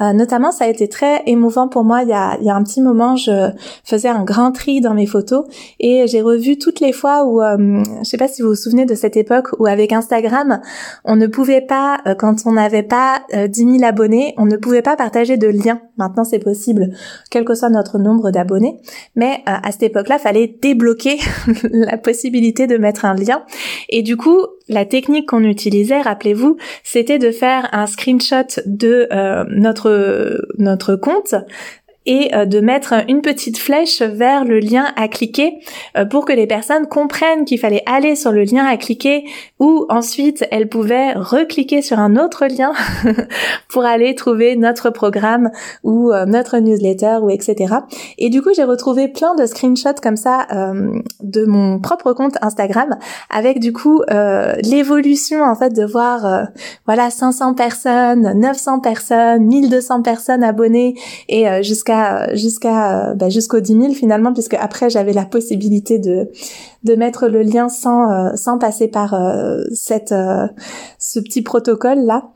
Euh, 0.00 0.12
notamment, 0.12 0.52
ça 0.52 0.64
a 0.66 0.68
été 0.68 0.88
très 0.88 1.22
émouvant 1.26 1.68
pour 1.68 1.84
moi. 1.84 2.02
Il 2.02 2.08
y 2.08 2.12
a, 2.12 2.36
il 2.40 2.46
y 2.46 2.50
a 2.50 2.54
un 2.54 2.62
petit 2.62 2.82
moment, 2.82 3.16
je 3.16 3.50
faisais 3.84 4.08
un 4.08 4.24
grand 4.24 4.52
tri 4.52 4.80
dans 4.80 4.94
mes 4.94 5.06
photos 5.06 5.44
et 5.80 6.06
j'ai 6.06 6.20
revu 6.20 6.58
toutes 6.58 6.80
les 6.80 6.92
fois 6.92 7.24
où, 7.24 7.40
euh, 7.42 7.82
je 7.98 8.04
sais 8.04 8.18
pas 8.18 8.28
si 8.28 8.42
vous 8.42 8.48
vous 8.48 8.54
souvenez 8.54 8.84
de 8.84 8.94
cette 8.94 9.16
époque 9.16 9.48
où 9.58 9.66
avec 9.66 9.92
Instagram, 9.92 10.60
on 11.04 11.16
ne 11.16 11.26
pouvait 11.26 11.62
pas, 11.62 12.00
euh, 12.06 12.14
quand 12.14 12.46
on 12.46 12.52
n'avait 12.52 12.82
pas 12.82 13.22
10 13.32 13.78
000 13.78 13.84
abonnés, 13.84 14.34
on 14.36 14.44
ne 14.44 14.56
pouvait 14.56 14.82
pas 14.82 14.96
partager 14.96 15.36
de 15.36 15.48
liens. 15.48 15.80
Maintenant, 15.96 16.24
c'est 16.24 16.38
possible, 16.38 16.90
quel 17.30 17.44
que 17.44 17.54
soit 17.54 17.70
notre 17.70 17.98
nombre 17.98 18.30
d'abonnés. 18.30 18.80
Mais 19.14 19.42
à 19.46 19.72
cette 19.72 19.84
époque-là, 19.84 20.18
fallait 20.18 20.58
débloquer 20.60 21.18
la 21.70 21.96
possibilité 21.96 22.66
de 22.66 22.76
mettre 22.76 23.04
un 23.04 23.14
lien. 23.14 23.42
Et 23.88 24.02
du 24.02 24.16
coup, 24.16 24.38
la 24.68 24.84
technique 24.84 25.28
qu'on 25.28 25.44
utilisait, 25.44 26.00
rappelez-vous, 26.00 26.56
c'était 26.82 27.18
de 27.18 27.30
faire 27.30 27.68
un 27.72 27.86
screenshot 27.86 28.60
de 28.66 29.08
euh, 29.12 29.44
notre 29.48 30.46
notre 30.58 30.96
compte 30.96 31.34
et 32.06 32.34
euh, 32.34 32.46
de 32.46 32.60
mettre 32.60 32.94
une 33.08 33.20
petite 33.20 33.58
flèche 33.58 34.00
vers 34.00 34.44
le 34.44 34.60
lien 34.60 34.86
à 34.96 35.08
cliquer 35.08 35.58
euh, 35.96 36.04
pour 36.04 36.24
que 36.24 36.32
les 36.32 36.46
personnes 36.46 36.86
comprennent 36.86 37.44
qu'il 37.44 37.58
fallait 37.58 37.82
aller 37.86 38.14
sur 38.14 38.32
le 38.32 38.44
lien 38.44 38.64
à 38.64 38.76
cliquer 38.76 39.24
ou 39.58 39.86
ensuite 39.88 40.44
elles 40.50 40.68
pouvaient 40.68 41.12
recliquer 41.14 41.82
sur 41.82 41.98
un 41.98 42.16
autre 42.16 42.46
lien 42.46 42.72
pour 43.68 43.84
aller 43.84 44.14
trouver 44.14 44.56
notre 44.56 44.90
programme 44.90 45.50
ou 45.82 46.12
euh, 46.12 46.24
notre 46.24 46.58
newsletter 46.58 47.18
ou 47.22 47.30
etc. 47.30 47.74
Et 48.18 48.30
du 48.30 48.40
coup 48.40 48.50
j'ai 48.54 48.64
retrouvé 48.64 49.08
plein 49.08 49.34
de 49.34 49.44
screenshots 49.46 50.00
comme 50.02 50.16
ça 50.16 50.46
de 51.22 51.44
mon 51.44 51.80
propre 51.80 52.12
compte 52.12 52.36
Instagram 52.40 52.96
avec 53.30 53.58
du 53.58 53.72
coup 53.72 54.02
l'évolution 54.62 55.42
en 55.42 55.54
fait 55.54 55.70
de 55.70 55.84
voir 55.84 56.46
voilà 56.86 57.10
500 57.10 57.54
personnes, 57.54 58.32
900 58.38 58.80
personnes, 58.80 59.44
1200 59.44 60.02
personnes 60.02 60.44
abonnées 60.44 60.94
et 61.28 61.62
jusqu'à 61.62 61.95
jusqu'à 62.34 63.14
jusqu'aux 63.28 63.60
10 63.60 63.72
000 63.72 63.92
finalement 63.94 64.32
puisque 64.32 64.54
après 64.54 64.90
j'avais 64.90 65.12
la 65.12 65.24
possibilité 65.24 65.98
de 65.98 66.30
de 66.84 66.94
mettre 66.94 67.28
le 67.28 67.42
lien 67.42 67.68
sans 67.68 68.10
euh, 68.10 68.36
sans 68.36 68.58
passer 68.58 68.88
par 68.88 69.14
euh, 69.14 69.62
cette 69.74 70.12
euh, 70.12 70.46
ce 70.98 71.20
petit 71.20 71.42
protocole 71.42 72.00
là 72.00 72.30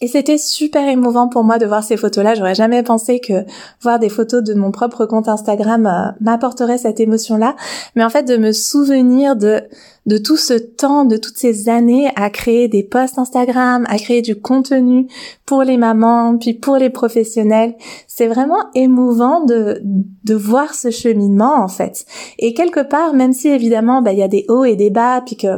et 0.00 0.06
c'était 0.06 0.38
super 0.38 0.86
émouvant 0.86 1.28
pour 1.28 1.42
moi 1.42 1.58
de 1.58 1.66
voir 1.66 1.82
ces 1.82 1.96
photos-là. 1.96 2.36
J'aurais 2.36 2.54
jamais 2.54 2.84
pensé 2.84 3.18
que 3.18 3.44
voir 3.82 3.98
des 3.98 4.08
photos 4.08 4.44
de 4.44 4.54
mon 4.54 4.70
propre 4.70 5.06
compte 5.06 5.28
Instagram 5.28 5.86
euh, 5.86 6.12
m'apporterait 6.20 6.78
cette 6.78 7.00
émotion-là. 7.00 7.56
Mais 7.96 8.04
en 8.04 8.10
fait, 8.10 8.22
de 8.22 8.36
me 8.36 8.52
souvenir 8.52 9.34
de, 9.34 9.62
de 10.06 10.16
tout 10.16 10.36
ce 10.36 10.54
temps, 10.54 11.04
de 11.04 11.16
toutes 11.16 11.36
ces 11.36 11.68
années 11.68 12.12
à 12.14 12.30
créer 12.30 12.68
des 12.68 12.84
posts 12.84 13.18
Instagram, 13.18 13.86
à 13.88 13.98
créer 13.98 14.22
du 14.22 14.40
contenu 14.40 15.08
pour 15.44 15.64
les 15.64 15.76
mamans, 15.76 16.38
puis 16.38 16.54
pour 16.54 16.76
les 16.76 16.90
professionnels, 16.90 17.74
c'est 18.06 18.28
vraiment 18.28 18.70
émouvant 18.76 19.44
de, 19.44 19.82
de 19.82 20.34
voir 20.34 20.74
ce 20.74 20.92
cheminement, 20.92 21.56
en 21.56 21.68
fait. 21.68 22.04
Et 22.38 22.54
quelque 22.54 22.80
part, 22.80 23.14
même 23.14 23.32
si 23.32 23.48
évidemment, 23.48 24.00
bah, 24.00 24.12
il 24.12 24.20
y 24.20 24.22
a 24.22 24.28
des 24.28 24.46
hauts 24.48 24.64
et 24.64 24.76
des 24.76 24.90
bas, 24.90 25.22
puis 25.26 25.36
que 25.36 25.48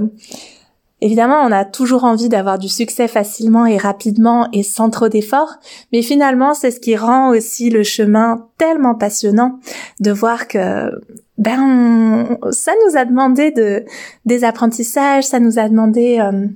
Évidemment, 1.01 1.41
on 1.43 1.53
a 1.53 1.65
toujours 1.65 2.05
envie 2.05 2.29
d'avoir 2.29 2.59
du 2.59 2.69
succès 2.69 3.09
facilement 3.09 3.67
et 3.67 3.79
rapidement 3.79 4.49
et 4.53 4.63
sans 4.63 4.91
trop 4.91 5.09
d'efforts, 5.09 5.55
mais 5.93 6.03
finalement, 6.03 6.53
c'est 6.55 6.71
ce 6.71 6.81
qui 6.81 6.97
rend 6.97 7.31
aussi 7.31 7.71
le 7.71 7.83
chemin 7.83 8.49
tellement 8.59 8.95
passionnant 8.95 9.59
de 10.01 10.11
voir 10.11 10.47
que 10.47 10.91
ben 11.39 12.39
ça 12.51 12.73
nous 12.85 12.99
a 12.99 13.07
demandé 13.07 13.51
de 13.51 13.85
des 14.27 14.45
apprentissages, 14.45 15.25
ça 15.25 15.41
nous 15.41 15.59
a 15.59 15.69
demandé 15.69 16.19
euh, 16.21 16.47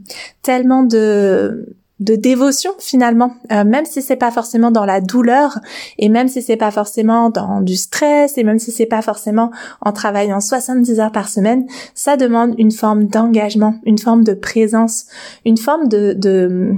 tellement 0.43 0.83
de 0.83 1.75
de 2.05 2.15
dévotion 2.15 2.73
finalement, 2.79 3.35
euh, 3.51 3.65
même 3.65 3.87
si 3.87 4.03
c'est 4.03 4.17
pas 4.17 4.31
forcément 4.31 4.71
dans 4.71 4.85
la 4.85 5.01
douleur 5.01 5.59
et 5.99 6.09
même 6.09 6.29
si 6.29 6.43
c'est 6.43 6.57
pas 6.57 6.71
forcément 6.71 7.31
dans 7.31 7.61
du 7.63 7.77
stress 7.77 8.37
et 8.37 8.45
même 8.45 8.59
si 8.59 8.71
c'est 8.71 8.87
pas 8.87 9.03
forcément 9.03 9.51
en 9.81 9.93
travaillant 9.93 10.41
70 10.41 11.01
heures 11.01 11.13
par 11.13 11.29
semaine, 11.29 11.67
ça 11.95 12.17
demande 12.17 12.55
une 12.59 12.71
forme 12.71 13.07
d'engagement, 13.07 13.77
une 13.85 13.99
forme 13.99 14.23
de 14.23 14.35
présence, 14.35 15.07
une 15.45 15.57
forme 15.57 15.89
de, 15.89 16.13
de 16.13 16.75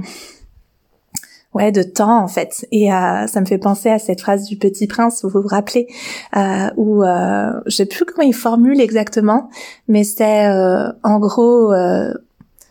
ouais 1.53 1.71
de 1.71 1.83
temps 1.83 2.23
en 2.23 2.27
fait. 2.27 2.65
Et 2.71 2.93
euh, 2.93 3.27
ça 3.27 3.41
me 3.41 3.45
fait 3.45 3.57
penser 3.57 3.89
à 3.89 3.99
cette 3.99 4.21
phrase 4.21 4.45
du 4.45 4.57
Petit 4.57 4.87
Prince 4.87 5.23
vous 5.23 5.41
vous 5.41 5.47
rappelez 5.47 5.87
euh, 6.37 6.69
où 6.77 7.03
je 7.03 7.75
sais 7.75 7.85
plus 7.85 8.05
comment 8.05 8.25
il 8.25 8.33
formule 8.33 8.79
exactement 8.79 9.49
mais 9.89 10.03
c'est 10.03 10.47
en 11.03 11.19
gros 11.19 11.73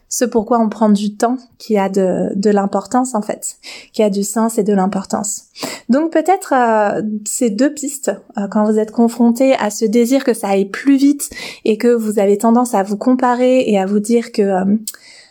ce 0.08 0.24
pourquoi 0.24 0.60
on 0.60 0.68
prend 0.68 0.88
du 0.88 1.16
temps 1.16 1.36
qui 1.58 1.76
a 1.76 1.88
de, 1.88 2.30
de 2.36 2.50
l'importance 2.50 3.14
en 3.14 3.22
fait, 3.22 3.56
qui 3.92 4.02
a 4.02 4.10
du 4.10 4.22
sens 4.22 4.58
et 4.58 4.62
de 4.62 4.72
l'importance. 4.72 5.44
Donc 5.88 6.12
peut-être 6.12 6.52
euh, 6.54 7.02
ces 7.24 7.50
deux 7.50 7.72
pistes, 7.72 8.12
euh, 8.38 8.46
quand 8.48 8.70
vous 8.70 8.78
êtes 8.78 8.92
confronté 8.92 9.54
à 9.54 9.70
ce 9.70 9.84
désir 9.84 10.24
que 10.24 10.34
ça 10.34 10.48
aille 10.48 10.66
plus 10.66 10.96
vite 10.96 11.30
et 11.64 11.76
que 11.76 11.88
vous 11.88 12.18
avez 12.18 12.38
tendance 12.38 12.74
à 12.74 12.82
vous 12.82 12.96
comparer 12.96 13.68
et 13.68 13.78
à 13.78 13.86
vous 13.86 14.00
dire 14.00 14.32
que 14.32 14.42
euh, 14.42 14.76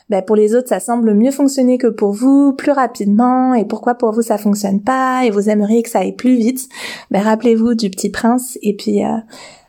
ben, 0.10 0.22
pour 0.22 0.36
les 0.36 0.55
autres 0.55 0.70
ça 0.70 0.79
semble 0.79 1.13
mieux 1.13 1.32
fonctionner 1.32 1.77
que 1.77 1.88
pour 1.88 2.12
vous, 2.12 2.53
plus 2.53 2.72
rapidement, 2.72 3.53
et 3.53 3.65
pourquoi 3.65 3.96
pour 3.96 4.12
vous 4.12 4.22
ça 4.22 4.38
fonctionne 4.38 4.82
pas 4.82 5.25
et 5.25 5.32
vous 5.32 5.50
aimeriez 5.50 5.84
que 5.84 5.89
ça 5.89 6.00
aille 6.00 6.15
plus 6.15 6.36
vite, 6.36 6.67
ben, 7.12 7.22
rappelez-vous 7.22 7.75
du 7.75 7.89
petit 7.89 8.10
prince 8.10 8.60
et 8.62 8.75
puis 8.75 9.01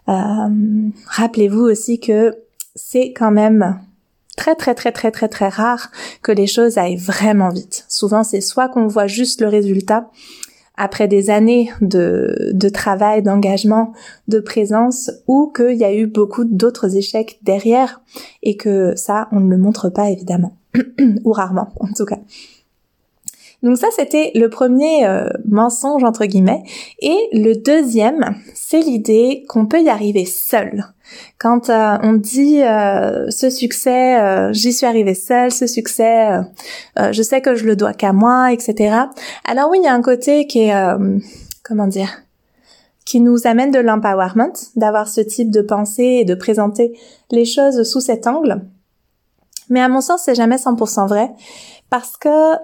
rappelez-vous 0.07 1.63
aussi 1.63 2.01
que 2.01 2.37
c'est 2.75 3.13
quand 3.15 3.31
même 3.31 3.81
très 4.37 4.55
très 4.55 4.75
très 4.75 4.93
très 4.93 5.11
très 5.11 5.28
très 5.28 5.49
rare 5.49 5.90
que 6.23 6.33
les 6.33 6.47
choses 6.47 6.78
aillent 6.78 6.97
vraiment 6.97 7.49
vite. 7.49 7.85
Souvent 7.88 8.23
c'est 8.23 8.40
soit 8.40 8.69
qu'on 8.69 8.87
voit 8.87 9.07
juste 9.07 9.40
le 9.40 9.49
résultat 9.49 10.11
après 10.76 11.09
des 11.09 11.31
années 11.31 11.71
de, 11.81 12.50
de 12.52 12.69
travail, 12.69 13.23
d'engagement, 13.23 13.93
de 14.28 14.40
présence, 14.40 15.11
ou 15.26 15.50
qu'il 15.55 15.76
y 15.76 15.85
a 15.85 15.95
eu 15.95 16.07
beaucoup 16.07 16.45
d'autres 16.45 16.97
échecs 16.97 17.38
derrière 17.43 18.02
et 18.43 18.57
que 18.57 18.95
ça, 18.95 19.28
on 19.33 19.40
ne 19.40 19.50
le 19.50 19.59
montre 19.59 19.88
pas 19.88 20.11
évidemment, 20.11 20.57
ou 21.25 21.33
rarement 21.33 21.73
en 21.81 21.88
tout 21.93 22.05
cas. 22.05 22.19
Donc 23.66 23.78
ça, 23.78 23.88
c'était 23.90 24.30
le 24.37 24.49
premier 24.49 25.04
euh, 25.06 25.28
mensonge 25.44 26.04
entre 26.04 26.25
guillemets. 26.25 26.62
Et 27.00 27.16
le 27.32 27.54
deuxième, 27.54 28.37
c'est 28.54 28.78
l'idée 28.78 29.44
qu'on 29.49 29.66
peut 29.66 29.82
y 29.82 29.88
arriver 29.88 30.25
seul. 30.25 30.85
Quand 31.38 31.68
euh, 31.68 31.99
on 32.04 32.12
dit 32.12 32.62
euh, 32.62 33.28
ce 33.28 33.50
succès, 33.50 34.52
j'y 34.52 34.73
suis 34.73 34.87
arrivé 34.87 35.14
seul, 35.14 35.50
ce 35.50 35.66
succès, 35.66 36.28
je 36.96 37.23
sais 37.23 37.40
que 37.40 37.56
je 37.56 37.64
le 37.64 37.75
dois 37.75 37.92
qu'à 37.92 38.12
moi, 38.12 38.52
etc. 38.52 38.99
Alors 39.44 39.68
oui, 39.68 39.78
il 39.80 39.85
y 39.85 39.88
a 39.88 39.94
un 39.94 40.02
côté 40.02 40.46
qui 40.46 40.61
est, 40.61 40.75
comment 41.64 41.88
dire, 41.88 42.23
qui 43.04 43.20
nous 43.20 43.49
amène 43.49 43.73
de 43.73 43.80
l'empowerment, 43.80 44.52
d'avoir 44.76 45.08
ce 45.08 45.20
type 45.20 45.50
de 45.50 45.61
pensée 45.61 46.18
et 46.20 46.25
de 46.25 46.37
présenter 46.37 46.96
les 47.32 47.44
choses 47.44 47.82
sous 47.82 48.00
cet 48.00 48.28
angle. 48.28 48.62
Mais 49.70 49.80
à 49.80 49.88
mon 49.88 50.00
sens, 50.00 50.23
c'est 50.25 50.37
jamais 50.37 50.56
100% 50.56 51.08
vrai 51.08 51.32
parce 51.90 52.16
que 52.16 52.54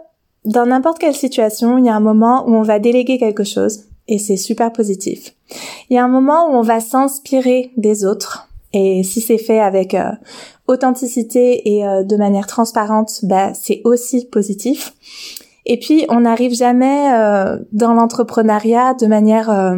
dans 0.45 0.67
n'importe 0.67 0.99
quelle 0.99 1.15
situation, 1.15 1.79
il 1.79 1.87
y 1.87 1.89
a 1.89 1.95
un 1.95 2.01
moment 2.01 2.45
où 2.49 2.55
on 2.55 2.63
va 2.63 2.79
déléguer 2.79 3.19
quelque 3.19 3.45
chose 3.45 3.85
et 4.09 4.19
c'est 4.19 4.37
super 4.37 4.73
positif. 4.73 5.35
Il 5.89 5.95
y 5.95 5.99
a 5.99 6.05
un 6.05 6.09
moment 6.09 6.49
où 6.49 6.55
on 6.55 6.63
va 6.63 6.81
s'inspirer 6.81 7.71
des 7.77 8.05
autres 8.05 8.49
et 8.73 9.03
si 9.03 9.21
c'est 9.21 9.39
fait 9.39 9.61
avec 9.61 9.95
euh, 9.95 10.11
authenticité 10.67 11.77
et 11.77 11.87
euh, 11.87 12.03
de 12.03 12.17
manière 12.17 12.47
transparente, 12.47 13.21
bah, 13.25 13.53
c'est 13.55 13.83
aussi 13.85 14.27
positif. 14.27 14.95
Et 15.67 15.79
puis 15.79 16.07
on 16.09 16.21
n'arrive 16.21 16.55
jamais 16.55 17.13
euh, 17.13 17.59
dans 17.73 17.93
l'entrepreneuriat 17.95 18.95
de 18.95 19.07
manière 19.07 19.77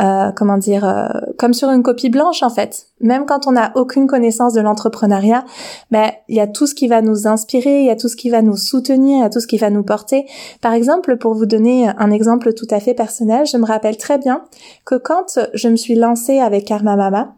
euh, 0.00 0.32
comment 0.32 0.56
dire, 0.56 0.86
euh, 0.86 1.08
comme 1.38 1.52
sur 1.52 1.68
une 1.68 1.82
copie 1.82 2.08
blanche 2.08 2.42
en 2.42 2.48
fait. 2.48 2.86
Même 3.00 3.26
quand 3.26 3.46
on 3.46 3.52
n'a 3.52 3.72
aucune 3.74 4.06
connaissance 4.06 4.54
de 4.54 4.60
l'entrepreneuriat, 4.60 5.44
ben 5.90 6.12
il 6.28 6.36
y 6.36 6.40
a 6.40 6.46
tout 6.46 6.66
ce 6.66 6.74
qui 6.74 6.88
va 6.88 7.02
nous 7.02 7.26
inspirer, 7.26 7.80
il 7.80 7.86
y 7.86 7.90
a 7.90 7.96
tout 7.96 8.08
ce 8.08 8.16
qui 8.16 8.30
va 8.30 8.40
nous 8.40 8.56
soutenir, 8.56 9.18
il 9.18 9.20
y 9.20 9.24
a 9.24 9.28
tout 9.28 9.40
ce 9.40 9.46
qui 9.46 9.58
va 9.58 9.68
nous 9.68 9.82
porter. 9.82 10.24
Par 10.62 10.72
exemple, 10.72 11.18
pour 11.18 11.34
vous 11.34 11.44
donner 11.44 11.88
un 11.88 12.10
exemple 12.10 12.54
tout 12.54 12.68
à 12.70 12.80
fait 12.80 12.94
personnel, 12.94 13.46
je 13.46 13.58
me 13.58 13.66
rappelle 13.66 13.98
très 13.98 14.16
bien 14.16 14.44
que 14.86 14.94
quand 14.94 15.38
je 15.52 15.68
me 15.68 15.76
suis 15.76 15.94
lancée 15.94 16.38
avec 16.38 16.64
Karma 16.64 16.96
Mama, 16.96 17.34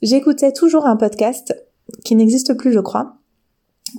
j'écoutais 0.00 0.52
toujours 0.52 0.86
un 0.86 0.96
podcast 0.96 1.54
qui 2.04 2.16
n'existe 2.16 2.54
plus, 2.54 2.72
je 2.72 2.80
crois, 2.80 3.16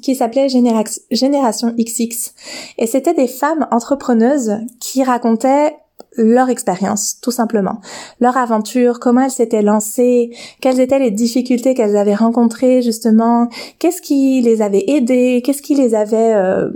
qui 0.02 0.16
s'appelait 0.16 0.48
Génération 0.50 1.76
XX. 1.78 2.34
Et 2.78 2.88
c'était 2.88 3.14
des 3.14 3.28
femmes 3.28 3.68
entrepreneuses 3.72 4.58
qui 4.80 5.04
racontaient 5.04 5.76
leur 6.18 6.50
expérience, 6.50 7.18
tout 7.22 7.32
simplement, 7.32 7.80
leur 8.20 8.38
aventure, 8.38 9.00
comment 9.00 9.22
elles 9.22 9.32
s'étaient 9.32 9.62
lancées, 9.62 10.32
quelles 10.60 10.80
étaient 10.80 11.00
les 11.00 11.12
difficultés 11.12 11.74
qu'elles 11.74 11.96
avaient 11.96 12.16
rencontrées 12.16 12.82
justement, 12.82 13.48
qu'est-ce 13.80 14.02
qui 14.02 14.42
les 14.42 14.62
avait 14.62 14.84
aidées, 14.88 15.42
qu'est-ce 15.44 15.62
qui 15.62 15.76
les 15.76 15.96
avait 15.96 16.34
euh, 16.34 16.70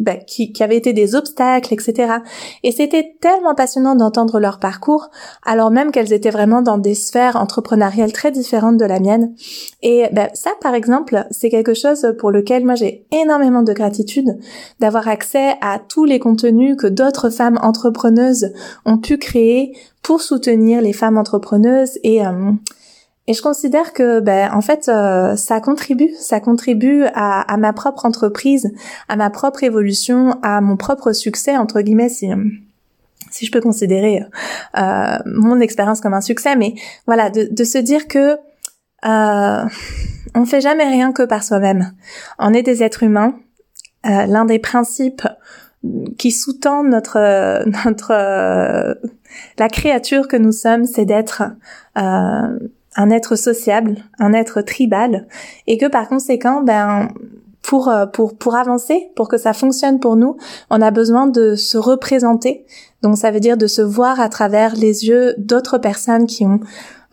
bah, 0.00 0.16
qui, 0.16 0.52
qui 0.52 0.62
avaient 0.62 0.76
été 0.76 0.92
des 0.92 1.14
obstacles, 1.14 1.72
etc. 1.74 2.14
Et 2.62 2.72
c'était 2.72 3.14
tellement 3.20 3.54
passionnant 3.54 3.94
d'entendre 3.94 4.40
leur 4.40 4.58
parcours, 4.58 5.10
alors 5.44 5.70
même 5.70 5.92
qu'elles 5.92 6.12
étaient 6.12 6.30
vraiment 6.30 6.62
dans 6.62 6.78
des 6.78 6.94
sphères 6.94 7.36
entrepreneuriales 7.36 8.12
très 8.12 8.32
différentes 8.32 8.78
de 8.78 8.86
la 8.86 8.98
mienne. 8.98 9.34
Et 9.82 10.06
bah, 10.12 10.30
ça, 10.34 10.52
par 10.62 10.74
exemple, 10.74 11.26
c'est 11.30 11.50
quelque 11.50 11.74
chose 11.74 12.14
pour 12.18 12.30
lequel 12.30 12.64
moi 12.64 12.74
j'ai 12.74 13.06
énormément 13.12 13.62
de 13.62 13.74
gratitude 13.74 14.38
d'avoir 14.80 15.06
accès 15.06 15.54
à 15.60 15.78
tous 15.78 16.06
les 16.06 16.18
contenus 16.18 16.76
que 16.76 16.86
d'autres 16.86 17.28
femmes 17.28 17.58
entrepreneuses 17.62 18.52
ont 18.86 18.98
pu 18.98 19.18
créer 19.18 19.76
pour 20.02 20.22
soutenir 20.22 20.80
les 20.80 20.94
femmes 20.94 21.18
entrepreneuses 21.18 21.98
et 22.02 22.24
euh, 22.26 22.52
et 23.30 23.32
je 23.32 23.42
considère 23.42 23.92
que, 23.92 24.18
ben, 24.18 24.50
en 24.52 24.60
fait, 24.60 24.88
euh, 24.88 25.36
ça 25.36 25.60
contribue, 25.60 26.10
ça 26.18 26.40
contribue 26.40 27.04
à, 27.14 27.42
à, 27.42 27.56
ma 27.58 27.72
propre 27.72 28.04
entreprise, 28.04 28.72
à 29.08 29.14
ma 29.14 29.30
propre 29.30 29.62
évolution, 29.62 30.36
à 30.42 30.60
mon 30.60 30.76
propre 30.76 31.12
succès 31.12 31.56
entre 31.56 31.80
guillemets, 31.80 32.08
si 32.08 32.28
si 33.30 33.46
je 33.46 33.52
peux 33.52 33.60
considérer 33.60 34.24
euh, 34.76 35.16
mon 35.26 35.60
expérience 35.60 36.00
comme 36.00 36.14
un 36.14 36.20
succès. 36.20 36.56
Mais 36.56 36.74
voilà, 37.06 37.30
de, 37.30 37.46
de 37.48 37.62
se 37.62 37.78
dire 37.78 38.08
que 38.08 38.36
euh, 39.04 39.64
on 40.34 40.44
fait 40.44 40.60
jamais 40.60 40.88
rien 40.88 41.12
que 41.12 41.22
par 41.22 41.44
soi-même. 41.44 41.92
On 42.40 42.52
est 42.52 42.64
des 42.64 42.82
êtres 42.82 43.04
humains. 43.04 43.36
Euh, 44.06 44.26
L'un 44.26 44.44
des 44.44 44.58
principes 44.58 45.22
qui 46.18 46.32
sous-tend 46.32 46.82
notre 46.82 47.62
notre 47.84 48.96
la 49.56 49.68
créature 49.68 50.26
que 50.26 50.36
nous 50.36 50.50
sommes, 50.50 50.84
c'est 50.84 51.04
d'être 51.04 51.44
euh, 51.96 52.58
un 52.96 53.10
être 53.10 53.36
sociable, 53.36 53.96
un 54.18 54.32
être 54.32 54.62
tribal, 54.62 55.26
et 55.66 55.78
que 55.78 55.86
par 55.86 56.08
conséquent, 56.08 56.62
ben 56.62 57.08
pour 57.62 57.88
euh, 57.88 58.06
pour 58.06 58.36
pour 58.36 58.56
avancer, 58.56 59.10
pour 59.16 59.28
que 59.28 59.38
ça 59.38 59.52
fonctionne 59.52 60.00
pour 60.00 60.16
nous, 60.16 60.36
on 60.70 60.80
a 60.80 60.90
besoin 60.90 61.26
de 61.26 61.54
se 61.54 61.78
représenter. 61.78 62.64
Donc 63.02 63.16
ça 63.16 63.30
veut 63.30 63.40
dire 63.40 63.56
de 63.56 63.66
se 63.66 63.82
voir 63.82 64.20
à 64.20 64.28
travers 64.28 64.74
les 64.74 65.06
yeux 65.06 65.34
d'autres 65.38 65.78
personnes 65.78 66.26
qui 66.26 66.44
ont 66.44 66.60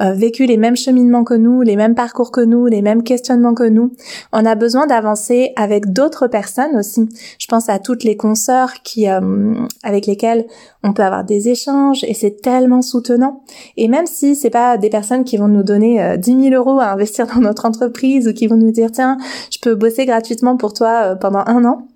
euh, 0.01 0.13
vécu 0.13 0.45
les 0.45 0.57
mêmes 0.57 0.75
cheminements 0.75 1.23
que 1.23 1.33
nous, 1.33 1.61
les 1.61 1.75
mêmes 1.75 1.95
parcours 1.95 2.31
que 2.31 2.41
nous, 2.41 2.67
les 2.67 2.81
mêmes 2.81 3.03
questionnements 3.03 3.53
que 3.53 3.67
nous. 3.67 3.93
On 4.31 4.45
a 4.45 4.55
besoin 4.55 4.87
d'avancer 4.87 5.53
avec 5.55 5.91
d'autres 5.91 6.27
personnes 6.27 6.75
aussi. 6.75 7.09
Je 7.39 7.47
pense 7.47 7.69
à 7.69 7.79
toutes 7.79 8.03
les 8.03 8.15
consoeurs 8.15 8.73
qui, 8.83 9.09
euh, 9.09 9.53
avec 9.83 10.05
lesquelles 10.05 10.45
on 10.83 10.93
peut 10.93 11.03
avoir 11.03 11.23
des 11.23 11.49
échanges 11.49 12.03
et 12.03 12.13
c'est 12.13 12.41
tellement 12.41 12.81
soutenant. 12.81 13.43
Et 13.75 13.87
même 13.87 14.05
si 14.05 14.35
c'est 14.35 14.49
pas 14.49 14.77
des 14.77 14.89
personnes 14.89 15.23
qui 15.23 15.37
vont 15.37 15.47
nous 15.47 15.63
donner 15.63 16.01
euh, 16.01 16.17
10 16.17 16.49
000 16.49 16.55
euros 16.55 16.79
à 16.79 16.91
investir 16.91 17.27
dans 17.27 17.41
notre 17.41 17.65
entreprise 17.65 18.27
ou 18.27 18.33
qui 18.33 18.47
vont 18.47 18.57
nous 18.57 18.71
dire 18.71 18.91
tiens, 18.91 19.17
je 19.51 19.59
peux 19.59 19.75
bosser 19.75 20.05
gratuitement 20.05 20.57
pour 20.57 20.73
toi 20.73 21.11
euh, 21.11 21.15
pendant 21.15 21.43
un 21.47 21.65
an. 21.65 21.87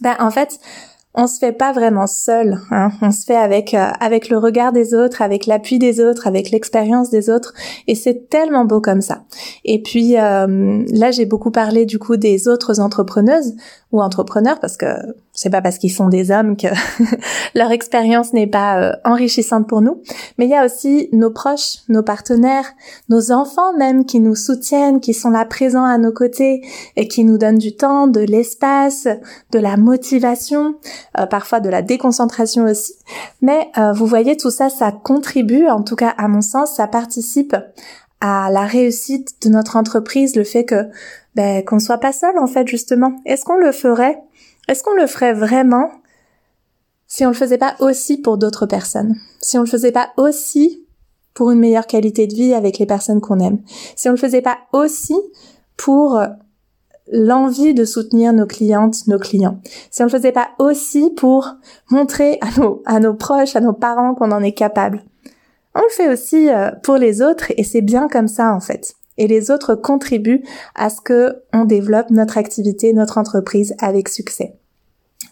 Ben 0.00 0.14
en 0.18 0.30
fait, 0.30 0.58
on 1.14 1.26
se 1.26 1.38
fait 1.38 1.52
pas 1.52 1.72
vraiment 1.72 2.06
seul. 2.06 2.60
Hein. 2.70 2.90
On 3.02 3.10
se 3.10 3.24
fait 3.24 3.36
avec 3.36 3.74
euh, 3.74 3.90
avec 4.00 4.28
le 4.28 4.38
regard 4.38 4.72
des 4.72 4.94
autres, 4.94 5.22
avec 5.22 5.46
l'appui 5.46 5.78
des 5.78 6.00
autres, 6.00 6.26
avec 6.26 6.50
l'expérience 6.50 7.10
des 7.10 7.30
autres, 7.30 7.52
et 7.86 7.94
c'est 7.94 8.28
tellement 8.28 8.64
beau 8.64 8.80
comme 8.80 9.00
ça. 9.00 9.24
Et 9.64 9.82
puis 9.82 10.16
euh, 10.16 10.84
là, 10.92 11.10
j'ai 11.10 11.26
beaucoup 11.26 11.50
parlé 11.50 11.84
du 11.84 11.98
coup 11.98 12.16
des 12.16 12.46
autres 12.48 12.80
entrepreneuses 12.80 13.54
ou 13.92 14.00
entrepreneurs 14.00 14.60
parce 14.60 14.76
que 14.76 14.86
c'est 15.32 15.50
pas 15.50 15.62
parce 15.62 15.78
qu'ils 15.78 15.92
sont 15.92 16.08
des 16.08 16.30
hommes 16.30 16.56
que 16.56 16.68
leur 17.54 17.70
expérience 17.70 18.32
n'est 18.32 18.46
pas 18.46 18.80
euh, 18.80 18.92
enrichissante 19.04 19.68
pour 19.68 19.80
nous, 19.80 20.02
mais 20.38 20.46
il 20.46 20.50
y 20.50 20.54
a 20.54 20.64
aussi 20.64 21.08
nos 21.12 21.30
proches, 21.30 21.78
nos 21.88 22.02
partenaires, 22.02 22.66
nos 23.08 23.32
enfants 23.32 23.72
même 23.76 24.04
qui 24.04 24.20
nous 24.20 24.34
soutiennent, 24.34 25.00
qui 25.00 25.14
sont 25.14 25.30
là 25.30 25.44
présents 25.44 25.84
à 25.84 25.98
nos 25.98 26.12
côtés 26.12 26.62
et 26.96 27.08
qui 27.08 27.24
nous 27.24 27.38
donnent 27.38 27.58
du 27.58 27.74
temps, 27.74 28.06
de 28.06 28.20
l'espace, 28.20 29.08
de 29.50 29.58
la 29.58 29.76
motivation, 29.76 30.76
euh, 31.18 31.26
parfois 31.26 31.60
de 31.60 31.68
la 31.68 31.82
déconcentration 31.82 32.64
aussi. 32.64 32.94
Mais 33.42 33.70
euh, 33.78 33.92
vous 33.92 34.06
voyez 34.06 34.36
tout 34.36 34.50
ça, 34.50 34.68
ça 34.68 34.92
contribue, 34.92 35.68
en 35.68 35.82
tout 35.82 35.96
cas 35.96 36.14
à 36.16 36.28
mon 36.28 36.42
sens, 36.42 36.74
ça 36.76 36.86
participe 36.86 37.56
à 38.20 38.50
la 38.50 38.66
réussite 38.66 39.42
de 39.42 39.48
notre 39.48 39.76
entreprise, 39.76 40.36
le 40.36 40.44
fait 40.44 40.64
que 40.64 40.88
ben, 41.34 41.64
qu'on 41.64 41.78
soit 41.78 41.98
pas 41.98 42.12
seul 42.12 42.38
en 42.38 42.46
fait 42.46 42.68
justement. 42.68 43.16
Est-ce 43.24 43.44
qu'on 43.44 43.56
le 43.56 43.72
ferait? 43.72 44.18
Est-ce 44.68 44.82
qu'on 44.82 44.94
le 44.94 45.06
ferait 45.06 45.32
vraiment 45.32 45.90
si 47.06 47.24
on 47.24 47.30
le 47.30 47.34
faisait 47.34 47.58
pas 47.58 47.74
aussi 47.80 48.18
pour 48.18 48.38
d'autres 48.38 48.66
personnes? 48.66 49.16
Si 49.40 49.58
on 49.58 49.62
le 49.62 49.66
faisait 49.66 49.92
pas 49.92 50.10
aussi 50.16 50.84
pour 51.34 51.50
une 51.50 51.58
meilleure 51.58 51.86
qualité 51.86 52.26
de 52.26 52.34
vie 52.34 52.54
avec 52.54 52.78
les 52.78 52.86
personnes 52.86 53.20
qu'on 53.20 53.40
aime? 53.40 53.58
Si 53.96 54.08
on 54.08 54.12
le 54.12 54.18
faisait 54.18 54.42
pas 54.42 54.58
aussi 54.72 55.16
pour 55.76 56.20
l'envie 57.10 57.74
de 57.74 57.84
soutenir 57.84 58.32
nos 58.32 58.46
clientes, 58.46 59.06
nos 59.06 59.18
clients? 59.18 59.60
Si 59.90 60.02
on 60.02 60.06
le 60.06 60.10
faisait 60.10 60.32
pas 60.32 60.50
aussi 60.58 61.10
pour 61.16 61.48
montrer 61.90 62.38
à 62.42 62.60
nos, 62.60 62.82
à 62.84 63.00
nos 63.00 63.14
proches, 63.14 63.56
à 63.56 63.60
nos 63.60 63.72
parents 63.72 64.14
qu'on 64.14 64.30
en 64.30 64.42
est 64.42 64.52
capable? 64.52 65.02
On 65.74 65.80
le 65.80 65.90
fait 65.90 66.08
aussi 66.08 66.48
euh, 66.48 66.70
pour 66.82 66.96
les 66.96 67.22
autres 67.22 67.52
et 67.56 67.64
c'est 67.64 67.80
bien 67.80 68.08
comme 68.08 68.28
ça 68.28 68.52
en 68.52 68.60
fait 68.60 68.94
et 69.20 69.28
les 69.28 69.50
autres 69.50 69.74
contribuent 69.74 70.42
à 70.74 70.88
ce 70.88 71.00
que 71.00 71.42
on 71.52 71.66
développe 71.66 72.10
notre 72.10 72.38
activité, 72.38 72.92
notre 72.94 73.18
entreprise 73.18 73.74
avec 73.78 74.08
succès. 74.08 74.56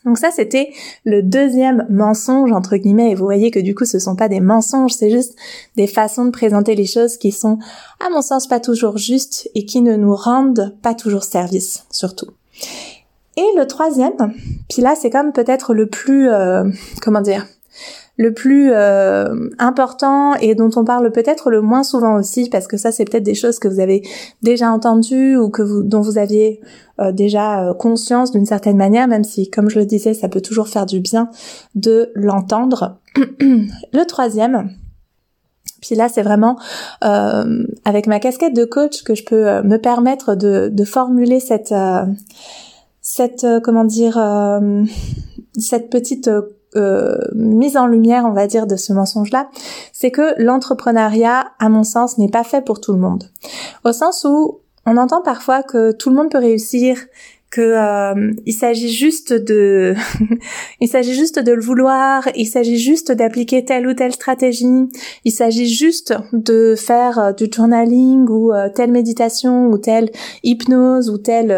Donc 0.04 0.18
ça, 0.18 0.30
c'était 0.30 0.70
le 1.04 1.22
deuxième 1.22 1.86
mensonge, 1.88 2.52
entre 2.52 2.76
guillemets, 2.76 3.10
et 3.10 3.14
vous 3.14 3.24
voyez 3.24 3.50
que 3.50 3.58
du 3.58 3.74
coup, 3.74 3.86
ce 3.86 3.98
sont 3.98 4.14
pas 4.14 4.28
des 4.28 4.40
mensonges, 4.40 4.92
c'est 4.92 5.10
juste 5.10 5.34
des 5.76 5.86
façons 5.86 6.26
de 6.26 6.30
présenter 6.30 6.74
les 6.74 6.86
choses 6.86 7.16
qui 7.16 7.32
sont, 7.32 7.58
à 8.06 8.10
mon 8.10 8.20
sens, 8.20 8.46
pas 8.46 8.60
toujours 8.60 8.98
justes 8.98 9.48
et 9.54 9.64
qui 9.64 9.80
ne 9.80 9.96
nous 9.96 10.14
rendent 10.14 10.76
pas 10.82 10.94
toujours 10.94 11.24
service, 11.24 11.84
surtout. 11.90 12.30
Et 13.36 13.56
le 13.56 13.66
troisième, 13.66 14.34
puis 14.68 14.82
là, 14.82 14.94
c'est 15.00 15.10
comme 15.10 15.32
peut-être 15.32 15.72
le 15.72 15.88
plus, 15.88 16.28
euh, 16.28 16.64
comment 17.02 17.22
dire, 17.22 17.46
le 18.18 18.34
plus 18.34 18.72
euh, 18.72 19.48
important 19.58 20.34
et 20.34 20.56
dont 20.56 20.70
on 20.74 20.84
parle 20.84 21.10
peut-être 21.12 21.50
le 21.50 21.62
moins 21.62 21.84
souvent 21.84 22.16
aussi 22.16 22.50
parce 22.50 22.66
que 22.66 22.76
ça 22.76 22.90
c'est 22.90 23.04
peut-être 23.04 23.22
des 23.22 23.36
choses 23.36 23.60
que 23.60 23.68
vous 23.68 23.78
avez 23.80 24.02
déjà 24.42 24.70
entendues 24.70 25.36
ou 25.36 25.48
que 25.50 25.82
dont 25.82 26.00
vous 26.00 26.18
aviez 26.18 26.60
euh, 27.00 27.12
déjà 27.12 27.62
euh, 27.68 27.74
conscience 27.74 28.32
d'une 28.32 28.44
certaine 28.44 28.76
manière 28.76 29.06
même 29.06 29.22
si 29.22 29.48
comme 29.48 29.70
je 29.70 29.78
le 29.78 29.86
disais 29.86 30.14
ça 30.14 30.28
peut 30.28 30.40
toujours 30.40 30.68
faire 30.68 30.84
du 30.84 31.00
bien 31.00 31.30
de 31.76 32.10
l'entendre. 32.14 32.98
le 33.16 34.04
troisième 34.04 34.70
puis 35.80 35.94
là, 35.94 36.08
c'est 36.08 36.22
vraiment 36.22 36.58
avec 37.00 38.08
ma 38.08 38.18
casquette 38.18 38.52
de 38.52 38.64
coach 38.64 39.04
que 39.04 39.14
je 39.14 39.22
peux 39.22 39.62
me 39.62 39.76
permettre 39.76 40.34
de, 40.34 40.70
de 40.72 40.84
formuler 40.84 41.38
cette, 41.38 41.72
cette 43.00 43.46
comment 43.62 43.84
dire, 43.84 44.20
cette 45.56 45.88
petite 45.88 46.28
euh, 46.76 47.16
mise 47.34 47.76
en 47.76 47.86
lumière, 47.86 48.24
on 48.26 48.32
va 48.32 48.46
dire, 48.46 48.66
de 48.66 48.76
ce 48.76 48.92
mensonge-là, 48.92 49.48
c'est 49.92 50.10
que 50.10 50.34
l'entrepreneuriat, 50.36 51.46
à 51.58 51.68
mon 51.68 51.82
sens, 51.82 52.18
n'est 52.18 52.30
pas 52.30 52.44
fait 52.44 52.62
pour 52.62 52.80
tout 52.80 52.92
le 52.92 52.98
monde. 52.98 53.24
Au 53.84 53.92
sens 53.92 54.26
où 54.28 54.60
on 54.84 54.96
entend 54.96 55.22
parfois 55.22 55.62
que 55.62 55.92
tout 55.92 56.10
le 56.10 56.16
monde 56.16 56.30
peut 56.30 56.38
réussir, 56.38 56.98
que 57.50 57.62
euh, 57.62 58.32
il 58.44 58.52
s'agit 58.52 58.92
juste 58.92 59.32
de 59.32 59.94
il 60.80 60.88
s'agit 60.88 61.14
juste 61.14 61.38
de 61.38 61.52
le 61.52 61.62
vouloir, 61.62 62.28
il 62.34 62.44
s'agit 62.44 62.76
juste 62.76 63.10
d'appliquer 63.10 63.64
telle 63.64 63.86
ou 63.86 63.94
telle 63.94 64.12
stratégie, 64.12 64.66
il 65.24 65.32
s'agit 65.32 65.66
juste 65.66 66.14
de 66.34 66.74
faire 66.76 67.18
euh, 67.18 67.32
du 67.32 67.46
journaling 67.50 68.28
ou 68.28 68.52
telle 68.74 68.92
méditation 68.92 69.68
ou 69.68 69.78
telle 69.78 70.10
hypnose 70.42 71.08
ou 71.08 71.16
telle 71.16 71.56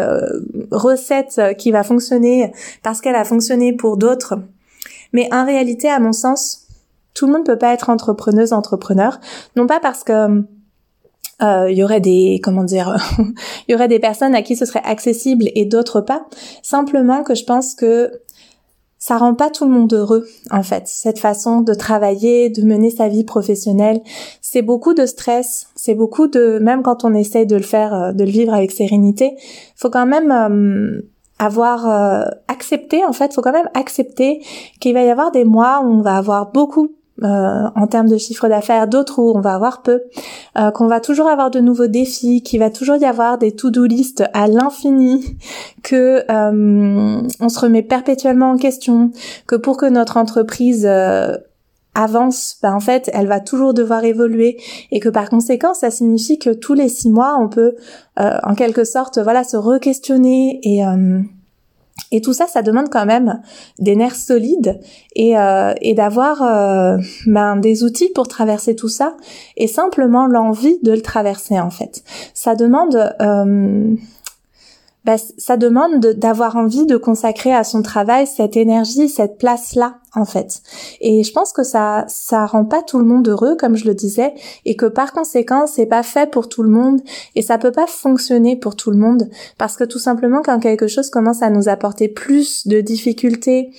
recette 0.71 1.41
qui 1.57 1.71
va 1.71 1.83
fonctionner 1.83 2.53
parce 2.83 3.01
qu'elle 3.01 3.15
a 3.15 3.25
fonctionné 3.25 3.73
pour 3.73 3.97
d'autres 3.97 4.39
mais 5.13 5.27
en 5.33 5.45
réalité, 5.45 5.89
à 5.89 5.99
mon 5.99 6.13
sens, 6.13 6.67
tout 7.13 7.27
le 7.27 7.33
monde 7.33 7.45
peut 7.45 7.57
pas 7.57 7.73
être 7.73 7.89
entrepreneuse, 7.89 8.53
entrepreneur. 8.53 9.19
Non 9.55 9.67
pas 9.67 9.79
parce 9.79 10.03
que 10.03 10.43
euh, 11.41 11.71
il 11.71 11.77
y 11.77 11.83
aurait 11.83 12.01
des 12.01 12.39
comment 12.43 12.63
dire 12.63 12.95
il 13.67 13.71
y 13.71 13.75
aurait 13.75 13.87
des 13.87 13.99
personnes 13.99 14.35
à 14.35 14.41
qui 14.41 14.55
ce 14.55 14.65
serait 14.65 14.83
accessible 14.83 15.45
et 15.55 15.65
d'autres 15.65 16.01
pas 16.01 16.25
simplement 16.61 17.23
que 17.23 17.33
je 17.33 17.43
pense 17.45 17.73
que 17.73 18.11
ça 18.99 19.17
rend 19.17 19.33
pas 19.33 19.49
tout 19.49 19.65
le 19.65 19.71
monde 19.71 19.91
heureux 19.91 20.27
en 20.51 20.61
fait 20.61 20.83
cette 20.85 21.17
façon 21.17 21.61
de 21.61 21.73
travailler 21.73 22.51
de 22.51 22.61
mener 22.61 22.91
sa 22.91 23.07
vie 23.07 23.23
professionnelle 23.23 24.01
c'est 24.41 24.61
beaucoup 24.61 24.93
de 24.93 25.07
stress 25.07 25.67
c'est 25.75 25.95
beaucoup 25.95 26.27
de 26.27 26.59
même 26.61 26.83
quand 26.83 27.05
on 27.05 27.15
essaye 27.15 27.47
de 27.47 27.55
le 27.55 27.63
faire 27.63 27.93
euh, 27.95 28.11
de 28.11 28.23
le 28.23 28.29
vivre 28.29 28.53
avec 28.53 28.71
sérénité 28.71 29.35
faut 29.75 29.89
quand 29.89 30.05
même 30.05 30.31
euh, 30.31 31.01
avoir 31.41 31.89
euh, 31.89 32.23
accepté, 32.47 33.03
en 33.03 33.13
fait, 33.13 33.33
faut 33.33 33.41
quand 33.41 33.51
même 33.51 33.69
accepter 33.73 34.43
qu'il 34.79 34.93
va 34.93 35.01
y 35.01 35.09
avoir 35.09 35.31
des 35.31 35.43
mois 35.43 35.81
où 35.83 35.87
on 35.87 36.01
va 36.01 36.15
avoir 36.15 36.51
beaucoup 36.51 36.91
euh, 37.23 37.67
en 37.75 37.87
termes 37.87 38.07
de 38.07 38.17
chiffre 38.17 38.47
d'affaires, 38.47 38.87
d'autres 38.87 39.19
où 39.19 39.35
on 39.35 39.41
va 39.41 39.55
avoir 39.55 39.81
peu, 39.81 40.01
euh, 40.59 40.69
qu'on 40.69 40.85
va 40.85 40.99
toujours 40.99 41.27
avoir 41.27 41.49
de 41.49 41.59
nouveaux 41.59 41.87
défis, 41.87 42.43
qu'il 42.43 42.59
va 42.59 42.69
toujours 42.69 42.97
y 42.97 43.05
avoir 43.05 43.39
des 43.39 43.55
to-do 43.55 43.85
list 43.85 44.23
à 44.33 44.47
l'infini, 44.47 45.35
que 45.81 46.23
on 46.29 47.49
se 47.49 47.59
remet 47.59 47.83
perpétuellement 47.83 48.51
en 48.51 48.57
question, 48.57 49.11
que 49.47 49.55
pour 49.55 49.77
que 49.77 49.87
notre 49.87 50.17
entreprise 50.17 50.87
avance, 51.93 52.57
ben 52.61 52.73
en 52.73 52.79
fait, 52.79 53.09
elle 53.13 53.27
va 53.27 53.39
toujours 53.39 53.73
devoir 53.73 54.03
évoluer 54.03 54.57
et 54.91 54.99
que 54.99 55.09
par 55.09 55.29
conséquent, 55.29 55.73
ça 55.73 55.91
signifie 55.91 56.39
que 56.39 56.49
tous 56.49 56.73
les 56.73 56.89
six 56.89 57.09
mois, 57.09 57.37
on 57.39 57.49
peut, 57.49 57.75
euh, 58.19 58.37
en 58.43 58.55
quelque 58.55 58.83
sorte, 58.83 59.19
voilà, 59.19 59.43
se 59.43 59.57
re-questionner 59.57 60.59
et 60.63 60.85
euh, 60.85 61.21
Et 62.13 62.21
tout 62.21 62.33
ça, 62.33 62.47
ça 62.47 62.61
demande 62.61 62.89
quand 62.89 63.05
même 63.05 63.41
des 63.79 63.95
nerfs 63.95 64.15
solides 64.15 64.79
et, 65.15 65.37
euh, 65.37 65.73
et 65.81 65.93
d'avoir 65.93 66.41
euh, 66.41 66.97
ben, 67.25 67.55
des 67.57 67.83
outils 67.83 68.11
pour 68.13 68.27
traverser 68.27 68.75
tout 68.75 68.89
ça 68.89 69.15
et 69.55 69.67
simplement 69.67 70.27
l'envie 70.27 70.79
de 70.83 70.91
le 70.93 71.01
traverser 71.01 71.59
en 71.59 71.69
fait. 71.69 72.03
Ça 72.33 72.55
demande 72.55 72.95
bah, 75.03 75.15
ça 75.17 75.57
demande 75.57 75.99
d'avoir 75.99 76.55
envie 76.55 76.85
de 76.85 76.97
consacrer 76.97 77.53
à 77.53 77.63
son 77.63 77.81
travail 77.81 78.27
cette 78.27 78.55
énergie, 78.55 79.09
cette 79.09 79.37
place-là, 79.37 79.95
en 80.13 80.25
fait. 80.25 80.61
Et 80.99 81.23
je 81.23 81.31
pense 81.31 81.53
que 81.53 81.63
ça, 81.63 82.05
ça 82.07 82.45
rend 82.45 82.65
pas 82.65 82.83
tout 82.83 82.99
le 82.99 83.05
monde 83.05 83.27
heureux, 83.27 83.55
comme 83.55 83.75
je 83.75 83.85
le 83.85 83.95
disais, 83.95 84.33
et 84.65 84.75
que 84.75 84.85
par 84.85 85.11
conséquent, 85.11 85.65
c'est 85.65 85.87
pas 85.87 86.03
fait 86.03 86.29
pour 86.29 86.49
tout 86.49 86.61
le 86.61 86.69
monde, 86.69 87.01
et 87.35 87.41
ça 87.41 87.57
peut 87.57 87.71
pas 87.71 87.87
fonctionner 87.87 88.55
pour 88.55 88.75
tout 88.75 88.91
le 88.91 88.97
monde, 88.97 89.29
parce 89.57 89.75
que 89.75 89.83
tout 89.83 89.99
simplement, 89.99 90.41
quand 90.43 90.59
quelque 90.59 90.87
chose 90.87 91.09
commence 91.09 91.41
à 91.41 91.49
nous 91.49 91.67
apporter 91.67 92.07
plus 92.07 92.67
de 92.67 92.81
difficultés, 92.81 93.71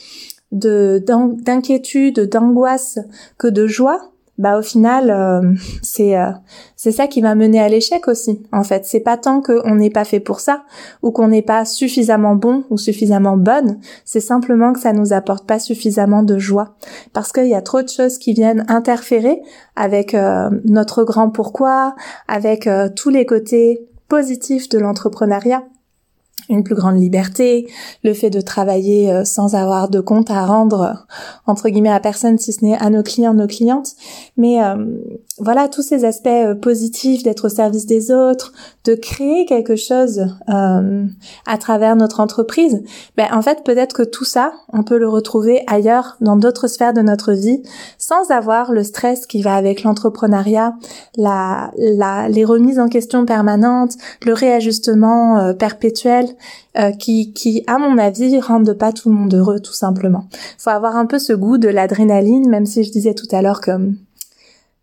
de 0.50 1.02
d'inquiétude, 1.06 2.28
d'angoisse 2.28 2.98
que 3.38 3.48
de 3.48 3.66
joie, 3.66 4.11
bah 4.38 4.58
au 4.58 4.62
final 4.62 5.10
euh, 5.10 5.54
c'est 5.82 6.16
euh, 6.16 6.30
c'est 6.76 6.92
ça 6.92 7.06
qui 7.06 7.20
va 7.20 7.34
mener 7.34 7.60
à 7.60 7.68
l'échec 7.68 8.08
aussi 8.08 8.42
en 8.52 8.64
fait. 8.64 8.84
C'est 8.84 9.00
pas 9.00 9.16
tant 9.16 9.40
qu'on 9.40 9.74
n'est 9.74 9.90
pas 9.90 10.04
fait 10.04 10.20
pour 10.20 10.40
ça 10.40 10.64
ou 11.02 11.10
qu'on 11.10 11.28
n'est 11.28 11.42
pas 11.42 11.64
suffisamment 11.64 12.34
bon 12.34 12.64
ou 12.70 12.78
suffisamment 12.78 13.36
bonne. 13.36 13.78
C'est 14.04 14.20
simplement 14.20 14.72
que 14.72 14.80
ça 14.80 14.92
nous 14.92 15.12
apporte 15.12 15.46
pas 15.46 15.58
suffisamment 15.58 16.22
de 16.22 16.38
joie. 16.38 16.74
Parce 17.12 17.32
qu'il 17.32 17.46
y 17.46 17.54
a 17.54 17.62
trop 17.62 17.82
de 17.82 17.88
choses 17.88 18.18
qui 18.18 18.32
viennent 18.32 18.64
interférer 18.68 19.40
avec 19.76 20.14
euh, 20.14 20.50
notre 20.64 21.04
grand 21.04 21.30
pourquoi 21.30 21.94
avec 22.28 22.68
tous 22.96 23.10
les 23.10 23.26
côtés 23.26 23.86
positifs 24.08 24.68
de 24.68 24.78
l'entrepreneuriat 24.78 25.62
une 26.52 26.64
plus 26.64 26.74
grande 26.74 27.00
liberté, 27.00 27.66
le 28.04 28.14
fait 28.14 28.30
de 28.30 28.40
travailler 28.40 29.10
euh, 29.10 29.24
sans 29.24 29.54
avoir 29.54 29.88
de 29.88 30.00
compte 30.00 30.30
à 30.30 30.44
rendre 30.44 31.06
entre 31.46 31.68
guillemets 31.68 31.90
à 31.90 32.00
personne 32.00 32.38
si 32.38 32.52
ce 32.52 32.64
n'est 32.64 32.76
à 32.76 32.90
nos 32.90 33.02
clients, 33.02 33.34
nos 33.34 33.46
clientes. 33.46 33.92
Mais 34.36 34.62
euh, 34.62 34.76
voilà 35.38 35.68
tous 35.68 35.82
ces 35.82 36.04
aspects 36.04 36.28
euh, 36.28 36.54
positifs 36.54 37.22
d'être 37.22 37.46
au 37.46 37.48
service 37.48 37.86
des 37.86 38.10
autres, 38.10 38.52
de 38.84 38.94
créer 38.94 39.46
quelque 39.46 39.76
chose 39.76 40.26
à 40.48 41.58
travers 41.58 41.96
notre 41.96 42.20
entreprise. 42.20 42.82
Ben 43.16 43.28
en 43.32 43.42
fait 43.42 43.64
peut-être 43.64 43.94
que 43.94 44.02
tout 44.02 44.24
ça 44.24 44.52
on 44.72 44.82
peut 44.82 44.98
le 44.98 45.08
retrouver 45.08 45.62
ailleurs 45.66 46.16
dans 46.20 46.36
d'autres 46.36 46.66
sphères 46.66 46.92
de 46.92 47.00
notre 47.00 47.32
vie 47.32 47.62
sans 47.98 48.30
avoir 48.30 48.72
le 48.72 48.84
stress 48.84 49.26
qui 49.26 49.42
va 49.42 49.54
avec 49.54 49.82
l'entrepreneuriat, 49.82 50.74
la, 51.16 51.70
la, 51.76 52.28
les 52.28 52.44
remises 52.44 52.78
en 52.78 52.88
question 52.88 53.24
permanentes, 53.24 53.94
le 54.24 54.34
réajustement 54.34 55.54
perpétuel 55.54 56.26
euh, 56.78 56.92
qui, 56.92 57.32
qui, 57.32 57.64
à 57.66 57.78
mon 57.78 57.98
avis, 57.98 58.40
rendent 58.40 58.74
pas 58.74 58.92
tout 58.92 59.10
le 59.10 59.14
monde 59.14 59.34
heureux, 59.34 59.60
tout 59.60 59.74
simplement. 59.74 60.26
Faut 60.58 60.70
avoir 60.70 60.96
un 60.96 61.06
peu 61.06 61.18
ce 61.18 61.32
goût 61.32 61.58
de 61.58 61.68
l'adrénaline, 61.68 62.48
même 62.48 62.66
si 62.66 62.84
je 62.84 62.90
disais 62.90 63.14
tout 63.14 63.28
à 63.30 63.42
l'heure 63.42 63.60
que 63.60 63.72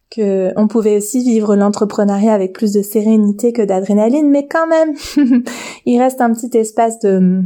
que 0.09 0.51
on 0.55 0.67
pouvait 0.67 0.97
aussi 0.97 1.23
vivre 1.23 1.55
l'entrepreneuriat 1.55 2.33
avec 2.33 2.53
plus 2.53 2.73
de 2.73 2.81
sérénité 2.81 3.53
que 3.53 3.61
d'adrénaline, 3.61 4.29
mais 4.29 4.47
quand 4.47 4.67
même, 4.67 4.93
il 5.85 6.01
reste 6.01 6.21
un 6.21 6.33
petit 6.33 6.57
espace 6.57 6.99
de 6.99 7.41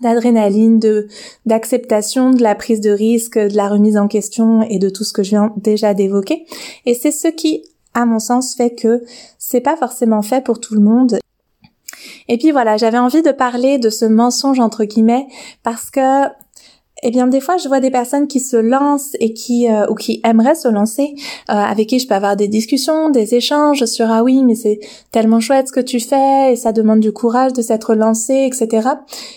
d'adrénaline, 0.00 0.78
de 0.78 1.08
d'acceptation, 1.46 2.30
de 2.30 2.42
la 2.42 2.54
prise 2.54 2.80
de 2.80 2.90
risque, 2.90 3.38
de 3.38 3.56
la 3.56 3.68
remise 3.68 3.96
en 3.96 4.08
question 4.08 4.62
et 4.62 4.78
de 4.78 4.88
tout 4.88 5.04
ce 5.04 5.12
que 5.12 5.22
je 5.22 5.30
viens 5.30 5.52
déjà 5.56 5.94
d'évoquer. 5.94 6.46
Et 6.86 6.94
c'est 6.94 7.10
ce 7.10 7.28
qui, 7.28 7.64
à 7.94 8.06
mon 8.06 8.18
sens, 8.18 8.54
fait 8.54 8.74
que 8.74 9.02
c'est 9.38 9.60
pas 9.60 9.76
forcément 9.76 10.22
fait 10.22 10.42
pour 10.42 10.60
tout 10.60 10.74
le 10.74 10.80
monde 10.80 11.18
et 12.30 12.38
puis 12.38 12.52
voilà, 12.52 12.76
j'avais 12.76 12.98
envie 12.98 13.22
de 13.22 13.32
parler 13.32 13.78
de 13.78 13.90
ce 13.90 14.04
mensonge 14.04 14.60
entre 14.60 14.84
guillemets 14.84 15.26
parce 15.64 15.90
que 15.90 16.28
eh 17.02 17.10
bien, 17.10 17.26
des 17.26 17.40
fois, 17.40 17.56
je 17.56 17.66
vois 17.66 17.80
des 17.80 17.90
personnes 17.90 18.28
qui 18.28 18.38
se 18.38 18.56
lancent 18.56 19.16
et 19.18 19.32
qui 19.32 19.68
euh, 19.68 19.86
ou 19.90 19.96
qui 19.96 20.20
aimeraient 20.22 20.54
se 20.54 20.68
lancer, 20.68 21.14
euh, 21.48 21.54
avec 21.54 21.88
qui 21.88 21.98
je 21.98 22.06
peux 22.06 22.14
avoir 22.14 22.36
des 22.36 22.46
discussions, 22.46 23.10
des 23.10 23.34
échanges 23.34 23.84
sur 23.86 24.08
ah 24.10 24.22
oui, 24.22 24.44
mais 24.44 24.54
c'est 24.54 24.78
tellement 25.10 25.40
chouette 25.40 25.68
ce 25.68 25.72
que 25.72 25.80
tu 25.80 25.98
fais 25.98 26.52
et 26.52 26.56
ça 26.56 26.72
demande 26.72 27.00
du 27.00 27.10
courage 27.10 27.52
de 27.52 27.62
s'être 27.62 27.94
lancé, 27.94 28.46
etc. 28.46 28.90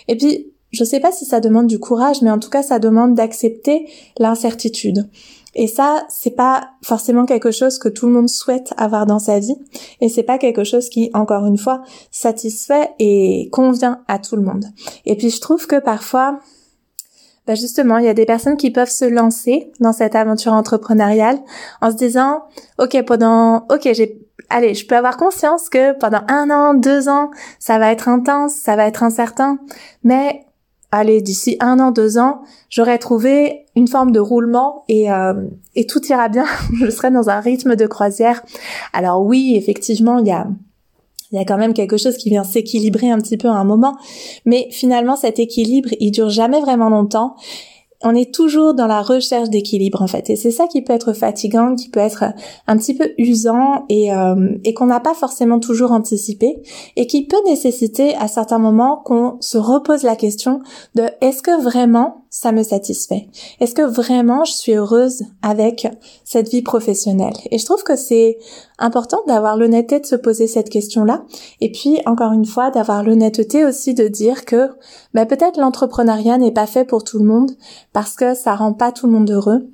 Et 0.07 0.15
puis, 0.15 0.51
je 0.71 0.83
sais 0.83 0.99
pas 0.99 1.11
si 1.11 1.25
ça 1.25 1.39
demande 1.39 1.67
du 1.67 1.79
courage, 1.79 2.21
mais 2.21 2.29
en 2.29 2.37
tout 2.37 2.49
cas, 2.49 2.61
ça 2.61 2.77
demande 2.77 3.15
d'accepter 3.15 3.87
l'incertitude. 4.19 5.07
Et 5.55 5.67
ça, 5.67 6.05
c'est 6.09 6.35
pas 6.35 6.71
forcément 6.81 7.25
quelque 7.25 7.51
chose 7.51 7.77
que 7.77 7.89
tout 7.89 8.07
le 8.07 8.13
monde 8.13 8.29
souhaite 8.29 8.73
avoir 8.77 9.05
dans 9.05 9.19
sa 9.19 9.39
vie. 9.39 9.55
Et 10.01 10.09
c'est 10.09 10.23
pas 10.23 10.37
quelque 10.37 10.63
chose 10.63 10.89
qui, 10.89 11.11
encore 11.13 11.45
une 11.45 11.57
fois, 11.57 11.81
satisfait 12.11 12.91
et 12.99 13.49
convient 13.51 14.01
à 14.07 14.19
tout 14.19 14.35
le 14.35 14.41
monde. 14.41 14.65
Et 15.05 15.15
puis 15.15 15.29
je 15.29 15.39
trouve 15.39 15.67
que 15.67 15.79
parfois, 15.79 16.39
bah 17.45 17.55
justement, 17.55 17.97
il 17.97 18.05
y 18.05 18.09
a 18.09 18.13
des 18.13 18.25
personnes 18.25 18.57
qui 18.57 18.71
peuvent 18.71 18.89
se 18.89 19.05
lancer 19.05 19.71
dans 19.79 19.93
cette 19.93 20.15
aventure 20.15 20.53
entrepreneuriale 20.53 21.39
en 21.81 21.91
se 21.91 21.97
disant, 21.97 22.43
ok, 22.79 23.03
pendant, 23.05 23.65
ok, 23.69 23.89
j'ai, 23.93 24.25
allez, 24.49 24.73
je 24.73 24.87
peux 24.87 24.95
avoir 24.95 25.17
conscience 25.17 25.69
que 25.69 25.97
pendant 25.99 26.21
un 26.29 26.49
an, 26.49 26.73
deux 26.73 27.09
ans, 27.09 27.31
ça 27.59 27.79
va 27.79 27.91
être 27.91 28.07
intense, 28.07 28.53
ça 28.53 28.75
va 28.75 28.87
être 28.87 29.03
incertain, 29.03 29.59
mais 30.03 30.45
allez, 30.93 31.21
d'ici 31.21 31.57
un 31.59 31.79
an, 31.79 31.91
deux 31.91 32.17
ans, 32.17 32.41
j'aurai 32.69 32.99
trouvé 32.99 33.65
une 33.75 33.87
forme 33.87 34.11
de 34.11 34.19
roulement 34.19 34.83
et, 34.87 35.11
euh, 35.11 35.33
et 35.75 35.87
tout 35.87 36.05
ira 36.05 36.29
bien. 36.29 36.45
je 36.79 36.89
serai 36.89 37.09
dans 37.09 37.29
un 37.29 37.39
rythme 37.39 37.75
de 37.75 37.87
croisière. 37.87 38.43
Alors 38.93 39.25
oui, 39.25 39.55
effectivement, 39.57 40.19
il 40.19 40.27
y 40.27 40.31
a 40.31 40.47
y 41.31 41.39
a 41.39 41.45
quand 41.45 41.57
même 41.57 41.73
quelque 41.73 41.97
chose 41.97 42.15
qui 42.17 42.29
vient 42.29 42.43
s'équilibrer 42.43 43.09
un 43.09 43.17
petit 43.17 43.37
peu 43.37 43.47
à 43.47 43.53
un 43.53 43.63
moment, 43.63 43.97
mais 44.45 44.67
finalement 44.69 45.15
cet 45.15 45.39
équilibre, 45.39 45.89
il 45.99 46.11
dure 46.11 46.29
jamais 46.29 46.61
vraiment 46.61 46.89
longtemps 46.89 47.35
on 48.03 48.15
est 48.15 48.33
toujours 48.33 48.73
dans 48.73 48.87
la 48.87 49.01
recherche 49.01 49.49
d'équilibre 49.49 50.01
en 50.01 50.07
fait. 50.07 50.29
Et 50.29 50.35
c'est 50.35 50.51
ça 50.51 50.67
qui 50.67 50.81
peut 50.81 50.93
être 50.93 51.13
fatigant 51.13 51.75
qui 51.75 51.89
peut 51.89 51.99
être 51.99 52.25
un 52.67 52.77
petit 52.77 52.93
peu 52.93 53.11
usant 53.17 53.85
et, 53.89 54.13
euh, 54.13 54.57
et 54.63 54.73
qu'on 54.73 54.87
n'a 54.87 54.99
pas 54.99 55.13
forcément 55.13 55.59
toujours 55.59 55.91
anticipé 55.91 56.61
et 56.95 57.07
qui 57.07 57.25
peut 57.25 57.41
nécessiter 57.45 58.15
à 58.15 58.27
certains 58.27 58.59
moments 58.59 58.97
qu'on 58.97 59.37
se 59.39 59.57
repose 59.57 60.03
la 60.03 60.15
question 60.15 60.61
de 60.95 61.03
est-ce 61.21 61.41
que 61.41 61.61
vraiment 61.61 62.22
ça 62.35 62.51
me 62.51 62.63
satisfait 62.63 63.27
Est-ce 63.59 63.75
que 63.75 63.83
vraiment 63.83 64.43
je 64.43 64.53
suis 64.53 64.73
heureuse 64.73 65.21
avec 65.43 65.87
cette 66.23 66.49
vie 66.49 66.63
professionnelle? 66.63 67.35
Et 67.51 67.59
je 67.59 67.65
trouve 67.65 67.83
que 67.83 67.95
c'est 67.95 68.39
important 68.79 69.19
d'avoir 69.27 69.55
l'honnêteté 69.55 69.99
de 69.99 70.05
se 70.07 70.15
poser 70.15 70.47
cette 70.47 70.71
question-là. 70.71 71.25
Et 71.61 71.71
puis, 71.71 71.99
encore 72.07 72.33
une 72.33 72.47
fois, 72.47 72.71
d'avoir 72.71 73.03
l'honnêteté 73.03 73.65
aussi 73.65 73.93
de 73.93 74.07
dire 74.07 74.45
que 74.45 74.71
bah, 75.13 75.27
peut-être 75.27 75.59
l'entrepreneuriat 75.59 76.39
n'est 76.39 76.51
pas 76.51 76.65
fait 76.65 76.85
pour 76.85 77.03
tout 77.03 77.19
le 77.19 77.25
monde 77.25 77.51
parce 77.93 78.15
que 78.15 78.33
ça 78.33 78.55
rend 78.55 78.73
pas 78.73 78.91
tout 78.91 79.05
le 79.05 79.13
monde 79.13 79.29
heureux. 79.29 79.69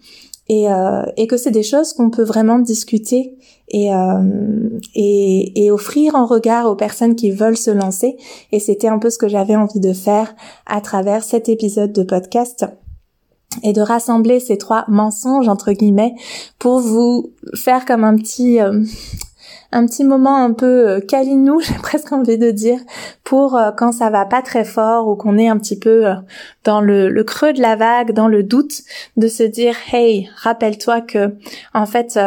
Et, 0.50 0.68
euh, 0.68 1.04
et 1.16 1.28
que 1.28 1.38
c'est 1.38 1.52
des 1.52 1.64
choses 1.64 1.94
qu'on 1.94 2.10
peut 2.10 2.24
vraiment 2.24 2.58
discuter 2.58 3.38
et, 3.68 3.94
euh, 3.94 4.70
et, 4.96 5.64
et, 5.64 5.70
offrir 5.70 6.16
en 6.16 6.26
regard 6.26 6.66
aux 6.66 6.76
personnes 6.76 7.16
qui 7.16 7.30
veulent 7.30 7.58
se 7.58 7.70
lancer. 7.70 8.18
Et 8.52 8.60
c'était 8.60 8.88
un 8.88 8.98
peu 8.98 9.12
ce 9.12 9.20
que 9.20 9.28
j'avais 9.28 9.56
envie 9.56 9.80
de 9.80 9.94
faire 9.94 10.36
à 10.66 10.82
travers 10.82 11.24
cet 11.24 11.50
épisode 11.50 11.94
de 11.94 12.02
podcast 12.02 12.66
et 13.64 13.74
de 13.74 13.82
rassembler 13.82 14.40
ces 14.40 14.58
trois 14.58 14.86
mensonges 14.88 15.50
entre 15.50 15.72
guillemets 15.72 16.14
pour 16.60 16.80
vous 16.80 17.34
faire 17.56 17.86
comme 17.86 18.04
un 18.04 18.16
petit 18.16 18.60
euh, 18.60 18.84
un 19.72 19.86
petit 19.86 20.04
moment 20.04 20.38
un 20.38 20.54
peu 20.54 20.90
euh, 20.90 21.00
câlinou, 21.00 21.60
j'ai 21.62 21.76
presque 21.76 22.12
envie 22.12 22.38
de 22.38 22.52
dire, 22.52 22.80
pour 23.24 23.56
euh, 23.56 23.72
quand 23.72 23.92
ça 23.92 24.10
va 24.10 24.26
pas 24.26 24.42
très 24.42 24.64
fort 24.64 25.08
ou 25.08 25.16
qu'on 25.16 25.38
est 25.38 25.48
un 25.48 25.58
petit 25.58 25.78
peu 25.78 26.06
dans 26.64 26.82
le, 26.82 27.10
le, 27.10 27.24
creux 27.24 27.54
de 27.54 27.62
la 27.62 27.76
vague, 27.76 28.14
dans 28.14 28.28
le 28.28 28.44
doute, 28.44 28.82
de 29.18 29.28
se 29.28 29.44
dire 29.44 29.76
hey, 29.92 30.30
rappelle-toi 30.38 31.02
que 31.02 31.34
en 31.74 31.86
fait 31.86 32.20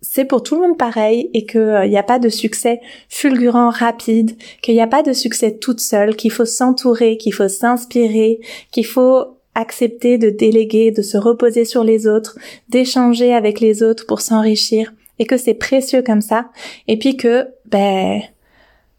c'est 0.00 0.24
pour 0.24 0.42
tout 0.42 0.54
le 0.54 0.60
monde 0.60 0.78
pareil 0.78 1.30
et 1.32 1.46
qu'il 1.46 1.88
n'y 1.88 1.98
a 1.98 2.02
pas 2.02 2.18
de 2.18 2.28
succès 2.28 2.80
fulgurant 3.08 3.70
rapide, 3.70 4.36
qu'il 4.62 4.74
n'y 4.74 4.80
a 4.80 4.86
pas 4.86 5.02
de 5.02 5.12
succès 5.12 5.56
toute 5.56 5.80
seule, 5.80 6.14
qu'il 6.14 6.30
faut 6.30 6.44
s'entourer, 6.44 7.16
qu'il 7.16 7.32
faut 7.32 7.48
s'inspirer, 7.48 8.40
qu'il 8.70 8.86
faut 8.86 9.38
accepter 9.54 10.18
de 10.18 10.30
déléguer, 10.30 10.90
de 10.90 11.02
se 11.02 11.16
reposer 11.16 11.64
sur 11.64 11.84
les 11.84 12.06
autres, 12.06 12.38
d'échanger 12.68 13.32
avec 13.34 13.60
les 13.60 13.82
autres 13.82 14.06
pour 14.06 14.20
s'enrichir 14.20 14.92
et 15.18 15.26
que 15.26 15.36
c'est 15.36 15.54
précieux 15.54 16.02
comme 16.02 16.20
ça 16.20 16.50
et 16.88 16.98
puis 16.98 17.16
que 17.16 17.48
ben 17.66 18.20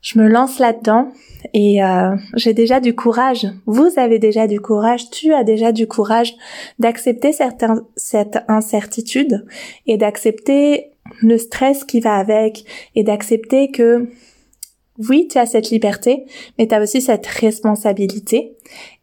je 0.01 0.19
me 0.19 0.27
lance 0.27 0.59
là-dedans 0.59 1.09
et 1.53 1.83
euh, 1.83 2.15
j'ai 2.35 2.53
déjà 2.53 2.79
du 2.79 2.93
courage. 2.95 3.47
Vous 3.65 3.89
avez 3.97 4.19
déjà 4.19 4.45
du 4.45 4.59
courage, 4.59 5.09
tu 5.09 5.33
as 5.33 5.43
déjà 5.43 5.71
du 5.71 5.87
courage 5.87 6.35
d'accepter 6.77 7.31
cette 7.31 8.37
incertitude 8.47 9.45
et 9.87 9.97
d'accepter 9.97 10.91
le 11.21 11.37
stress 11.37 11.83
qui 11.83 11.99
va 11.99 12.15
avec 12.15 12.65
et 12.95 13.03
d'accepter 13.03 13.71
que 13.71 14.07
oui, 15.09 15.27
tu 15.29 15.37
as 15.37 15.45
cette 15.45 15.71
liberté, 15.71 16.25
mais 16.57 16.67
tu 16.67 16.75
as 16.75 16.81
aussi 16.81 17.01
cette 17.01 17.27
responsabilité. 17.27 18.55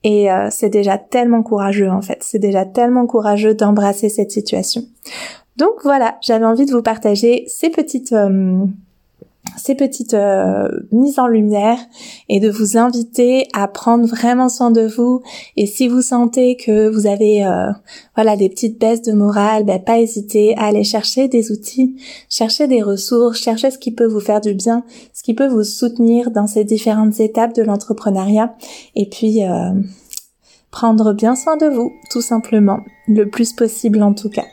Et 0.04 0.32
euh, 0.32 0.48
c'est 0.50 0.70
déjà 0.70 0.98
tellement 0.98 1.42
courageux 1.42 1.90
en 1.90 2.00
fait. 2.00 2.18
C'est 2.22 2.38
déjà 2.38 2.64
tellement 2.64 3.06
courageux 3.06 3.54
d'embrasser 3.54 4.08
cette 4.08 4.30
situation. 4.30 4.82
Donc 5.56 5.82
voilà, 5.82 6.16
j'avais 6.22 6.46
envie 6.46 6.66
de 6.66 6.72
vous 6.72 6.82
partager 6.82 7.44
ces 7.46 7.68
petites, 7.68 8.12
euh, 8.12 8.64
ces 9.58 9.74
petites 9.74 10.14
euh, 10.14 10.68
mises 10.92 11.18
en 11.18 11.26
lumière 11.26 11.78
et 12.30 12.40
de 12.40 12.48
vous 12.48 12.78
inviter 12.78 13.48
à 13.52 13.68
prendre 13.68 14.06
vraiment 14.06 14.48
soin 14.48 14.70
de 14.70 14.86
vous. 14.86 15.20
Et 15.58 15.66
si 15.66 15.88
vous 15.88 16.00
sentez 16.00 16.56
que 16.56 16.88
vous 16.88 17.06
avez 17.06 17.44
euh, 17.44 17.70
voilà 18.14 18.36
des 18.36 18.48
petites 18.48 18.80
baisses 18.80 19.02
de 19.02 19.12
morale, 19.12 19.64
ben, 19.64 19.78
pas 19.78 19.98
hésiter 19.98 20.56
à 20.56 20.64
aller 20.64 20.84
chercher 20.84 21.28
des 21.28 21.52
outils, 21.52 21.96
chercher 22.30 22.66
des 22.66 22.80
ressources, 22.80 23.38
chercher 23.38 23.70
ce 23.70 23.78
qui 23.78 23.90
peut 23.90 24.06
vous 24.06 24.20
faire 24.20 24.40
du 24.40 24.54
bien, 24.54 24.84
ce 25.12 25.22
qui 25.22 25.34
peut 25.34 25.48
vous 25.48 25.64
soutenir 25.64 26.30
dans 26.30 26.46
ces 26.46 26.64
différentes 26.64 27.20
étapes 27.20 27.54
de 27.54 27.62
l'entrepreneuriat. 27.62 28.54
Et 28.96 29.06
puis 29.06 29.40
prendre 30.70 31.12
bien 31.12 31.36
soin 31.36 31.58
de 31.58 31.66
vous, 31.66 31.92
tout 32.10 32.22
simplement, 32.22 32.80
le 33.06 33.28
plus 33.28 33.52
possible 33.52 34.02
en 34.02 34.14
tout 34.14 34.30
cas. 34.30 34.46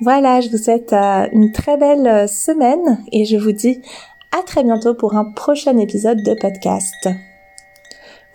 Voilà, 0.00 0.40
je 0.40 0.48
vous 0.48 0.58
souhaite 0.58 0.92
une 0.92 1.52
très 1.52 1.76
belle 1.76 2.28
semaine 2.28 3.04
et 3.12 3.24
je 3.24 3.36
vous 3.36 3.52
dis 3.52 3.80
à 4.32 4.42
très 4.42 4.64
bientôt 4.64 4.94
pour 4.94 5.16
un 5.16 5.24
prochain 5.24 5.76
épisode 5.78 6.22
de 6.22 6.34
podcast. 6.34 7.08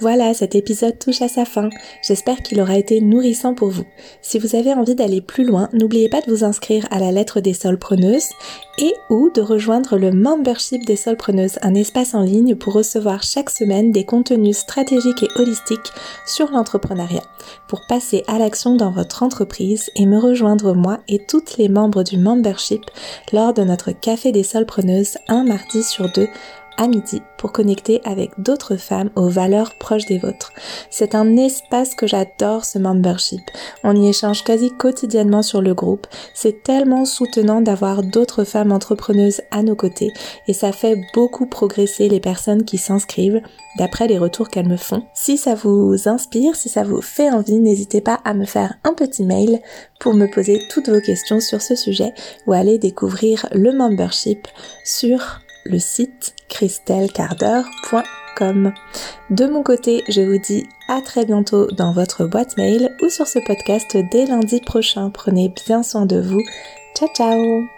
Voilà, 0.02 0.34
cet 0.34 0.56
épisode 0.56 1.00
touche 1.00 1.22
à 1.22 1.30
sa 1.30 1.46
fin. 1.46 1.70
J'espère 2.06 2.42
qu'il 2.44 2.60
aura 2.60 2.78
été 2.78 3.00
nourrissant 3.00 3.54
pour 3.54 3.70
vous. 3.70 3.86
Si 4.22 4.40
vous 4.40 4.58
avez 4.58 4.74
envie 4.74 4.94
d'aller 4.94 5.22
plus 5.22 5.46
loin, 5.46 5.70
n'oubliez 5.72 6.10
pas 6.10 6.20
de 6.20 6.30
vous 6.30 6.44
inscrire 6.44 6.86
à 6.92 7.00
la 7.00 7.14
lettre 7.14 7.40
des 7.40 7.54
solpreneuses 7.54 8.30
et 8.78 8.94
ou 9.10 9.30
de 9.34 9.40
rejoindre 9.40 9.98
le 9.98 10.12
membership 10.12 10.86
des 10.86 10.98
solpreneuses, 10.98 11.60
un 11.62 11.76
espace 11.76 12.14
en 12.14 12.24
ligne 12.24 12.56
pour 12.56 12.74
recevoir 12.74 13.24
chaque 13.24 13.50
semaine 13.50 13.94
des 13.94 14.04
contenus 14.04 14.58
stratégiques 14.58 15.24
et 15.24 15.40
holistiques 15.40 15.94
sur 16.26 16.52
l'entrepreneuriat, 16.52 17.24
pour 17.70 17.80
passer 17.88 18.26
à 18.28 18.38
l'action 18.38 18.76
dans 18.76 18.92
votre 18.92 19.24
entreprise 19.24 19.90
et 19.96 20.06
me 20.06 20.20
rejoindre 20.20 20.74
moi 20.74 21.00
et 21.08 21.26
toutes 21.26 21.58
les 21.58 21.70
membres 21.70 22.04
du 22.04 22.18
membership 22.18 22.84
lors 23.32 23.54
de 23.54 23.64
notre 23.64 23.92
café 23.92 24.34
des 24.34 24.44
solpreneuses 24.44 25.18
un 25.30 25.46
mardi 25.46 25.84
sur 25.84 26.12
deux 26.12 26.28
à 26.78 26.88
midi 26.88 27.22
pour 27.38 27.52
connecter 27.52 28.02
avec 28.06 28.32
d'autres 28.38 28.76
femmes 28.76 29.10
aux 29.16 29.30
valeurs 29.30 29.76
proches 29.80 30.06
des 30.06 30.18
vôtres. 30.18 30.52
C'est 30.90 31.16
un 31.16 31.38
espace 31.38 31.96
que 31.96 32.08
j'adore 32.08 32.66
ce 32.66 32.80
membership. 32.80 33.42
On 33.84 33.96
y 33.96 34.08
échange 34.08 34.44
quasi 34.44 34.72
quotidiennement 34.72 35.44
sur 35.44 35.62
le 35.62 35.74
groupe. 35.74 36.08
C'est 36.34 36.64
tellement 36.64 37.06
soutenant 37.06 37.62
d'avoir 37.62 38.04
d'autres 38.04 38.44
femmes 38.44 38.72
entrepreneuses 38.72 39.42
à 39.52 39.64
nos 39.64 39.76
côtés 39.76 40.12
et 40.48 40.54
ça 40.54 40.72
fait 40.72 40.98
beaucoup 41.14 41.46
progresser 41.46 42.10
les 42.10 42.20
personnes 42.20 42.66
qui 42.66 42.78
s'inscrivent 42.78 43.42
d'après 43.78 44.08
les 44.08 44.18
retours 44.18 44.50
qu'elles 44.50 44.70
me 44.70 44.78
font. 44.78 45.04
Si 45.14 45.38
ça 45.38 45.56
vous 45.56 46.08
inspire, 46.08 46.56
si 46.56 46.70
ça 46.70 46.84
vous 46.84 47.02
fait 47.02 47.30
envie, 47.30 47.60
n'hésitez 47.60 48.02
pas 48.02 48.20
à 48.24 48.34
me 48.34 48.46
faire 48.46 48.76
un 48.84 48.94
petit 48.94 49.24
mail 49.24 49.62
pour 50.00 50.14
me 50.14 50.28
poser 50.28 50.60
toutes 50.70 50.90
vos 50.90 51.02
questions 51.02 51.40
sur 51.40 51.62
ce 51.62 51.76
sujet 51.76 52.14
ou 52.48 52.54
aller 52.54 52.78
découvrir 52.78 53.48
le 53.52 53.72
membership 53.72 54.48
sur 54.84 55.42
le 55.65 55.80
site 55.80 56.36
christelcarder.com. 56.49 58.73
De 59.30 59.45
mon 59.47 59.63
côté, 59.63 60.04
je 60.10 60.19
vous 60.21 60.38
dis 60.38 60.67
à 60.88 61.01
très 61.01 61.25
bientôt 61.25 61.67
dans 61.71 61.91
votre 61.91 62.25
boîte 62.25 62.56
mail 62.58 62.95
ou 63.01 63.10
sur 63.10 63.28
ce 63.28 63.39
podcast 63.39 63.97
dès 64.12 64.25
lundi 64.25 64.62
prochain. 64.62 65.10
Prenez 65.10 65.51
bien 65.65 65.84
soin 65.84 66.06
de 66.06 66.19
vous. 66.19 66.41
Ciao 66.95 67.10
ciao 67.15 67.75